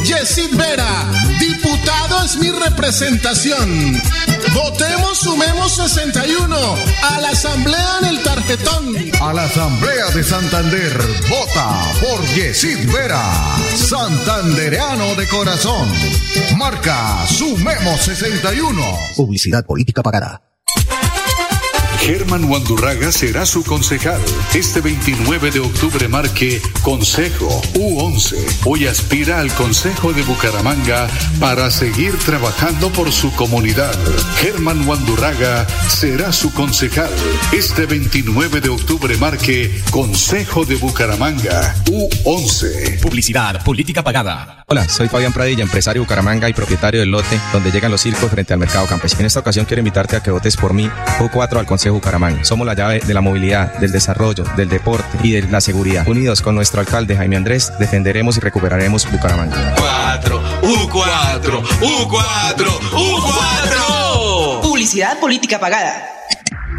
Yesid 0.03 0.55
Vera, 0.55 1.05
diputado 1.39 2.25
es 2.25 2.37
mi 2.37 2.49
representación. 2.49 4.01
Votemos, 4.51 5.19
sumemos 5.19 5.75
61 5.75 6.57
a 7.03 7.19
la 7.19 7.29
asamblea 7.29 7.99
en 8.01 8.07
el 8.07 8.23
tarjetón. 8.23 8.95
A 9.21 9.31
la 9.31 9.43
Asamblea 9.43 10.09
de 10.09 10.23
Santander, 10.23 10.97
vota 11.29 11.91
por 12.01 12.25
Yesid 12.33 12.91
Vera, 12.91 13.23
santandereano 13.75 15.13
de 15.13 15.27
corazón. 15.27 15.87
Marca 16.57 17.27
Sumemos 17.27 18.01
61. 18.01 18.81
Publicidad 19.15 19.63
política 19.63 20.01
pagada. 20.01 20.48
Germán 22.01 22.45
Wandurraga 22.45 23.11
será 23.11 23.45
su 23.45 23.63
concejal. 23.63 24.21
Este 24.53 24.81
29 24.81 25.51
de 25.51 25.59
octubre 25.59 26.07
marque 26.07 26.61
Consejo 26.81 27.61
U11. 27.73 28.35
Hoy 28.65 28.87
aspira 28.87 29.39
al 29.39 29.53
Consejo 29.53 30.13
de 30.13 30.23
Bucaramanga 30.23 31.07
para 31.39 31.69
seguir 31.69 32.17
trabajando 32.19 32.89
por 32.89 33.11
su 33.11 33.31
comunidad. 33.35 33.93
Germán 34.37 34.87
Wandurraga 34.87 35.67
será 35.87 36.31
su 36.31 36.53
concejal. 36.53 37.11
Este 37.51 37.85
29 37.85 38.61
de 38.61 38.69
octubre 38.69 39.15
marque 39.17 39.81
Consejo 39.91 40.65
de 40.65 40.75
Bucaramanga 40.77 41.75
U11. 41.85 43.01
Publicidad 43.01 43.63
política 43.63 44.03
pagada. 44.03 44.63
Hola, 44.67 44.87
soy 44.87 45.09
Fabián 45.09 45.33
Pradilla, 45.33 45.63
empresario 45.63 46.01
de 46.01 46.05
Bucaramanga 46.05 46.47
y 46.47 46.53
propietario 46.53 47.01
del 47.01 47.09
lote 47.09 47.39
donde 47.51 47.71
llegan 47.71 47.91
los 47.91 48.01
circos 48.01 48.31
frente 48.31 48.53
al 48.53 48.59
mercado 48.59 48.87
campesino. 48.87 49.21
En 49.21 49.25
esta 49.25 49.41
ocasión 49.41 49.65
quiero 49.65 49.79
invitarte 49.79 50.15
a 50.15 50.23
que 50.23 50.31
votes 50.31 50.55
por 50.55 50.73
mí, 50.73 50.89
U4 51.19 51.57
al 51.57 51.65
Consejo 51.65 51.88
Bucaramanga. 51.91 52.43
Somos 52.43 52.65
la 52.65 52.73
llave 52.73 52.99
de 52.99 53.13
la 53.13 53.21
movilidad, 53.21 53.73
del 53.79 53.91
desarrollo, 53.91 54.43
del 54.55 54.69
deporte 54.69 55.17
y 55.23 55.31
de 55.31 55.43
la 55.43 55.61
seguridad. 55.61 56.07
Unidos 56.07 56.41
con 56.41 56.55
nuestro 56.55 56.81
alcalde 56.81 57.15
Jaime 57.15 57.37
Andrés, 57.37 57.71
defenderemos 57.79 58.37
y 58.37 58.39
recuperaremos 58.39 59.09
Bucaramanga. 59.11 59.75
4, 59.77 60.41
U4, 60.61 61.61
U4, 61.81 62.67
U4. 62.91 64.61
Publicidad 64.61 65.19
política 65.19 65.59
pagada. 65.59 66.19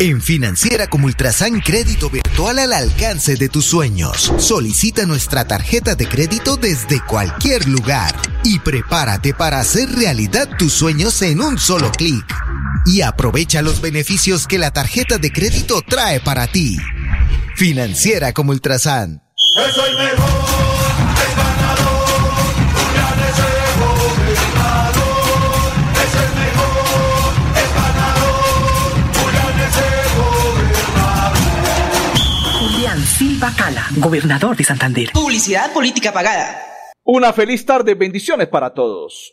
En 0.00 0.22
Financiera 0.22 0.86
como 0.86 1.04
Ultrasan 1.04 1.60
Crédito 1.60 2.08
Virtual 2.08 2.58
al 2.58 2.72
alcance 2.72 3.36
de 3.36 3.50
tus 3.50 3.66
sueños. 3.66 4.32
Solicita 4.38 5.04
nuestra 5.04 5.44
tarjeta 5.44 5.94
de 5.94 6.08
crédito 6.08 6.56
desde 6.56 7.04
cualquier 7.04 7.68
lugar 7.68 8.14
y 8.42 8.58
prepárate 8.60 9.34
para 9.34 9.60
hacer 9.60 9.90
realidad 9.90 10.48
tus 10.58 10.72
sueños 10.72 11.20
en 11.20 11.42
un 11.42 11.58
solo 11.58 11.92
clic. 11.92 12.24
Y 12.86 13.02
aprovecha 13.02 13.62
los 13.62 13.80
beneficios 13.80 14.46
que 14.46 14.58
la 14.58 14.70
tarjeta 14.72 15.18
de 15.18 15.30
crédito 15.30 15.82
trae 15.86 16.20
para 16.20 16.46
ti. 16.46 16.76
Financiera 17.56 18.32
como 18.32 18.52
Ultrasan. 18.52 19.22
Soy 19.74 19.90
mejor, 19.92 20.06
es 21.16 21.36
ganador, 21.36 22.20
Julián 22.74 23.20
es 23.28 23.38
el 23.38 23.68
gobernador. 23.80 25.02
Es 26.04 26.14
el 26.14 26.30
mejor, 26.40 27.32
es 27.56 27.70
ganador, 27.74 28.62
Julián 29.16 29.56
es 29.60 29.76
el 29.76 30.08
gobernador. 30.96 31.38
Julián 32.60 33.00
Silva 33.04 33.52
Cala, 33.56 33.86
gobernador 33.96 34.56
de 34.56 34.64
Santander. 34.64 35.10
Publicidad 35.12 35.72
política 35.72 36.12
pagada. 36.12 36.62
Una 37.04 37.32
feliz 37.32 37.66
tarde, 37.66 37.94
bendiciones 37.94 38.48
para 38.48 38.72
todos. 38.72 39.32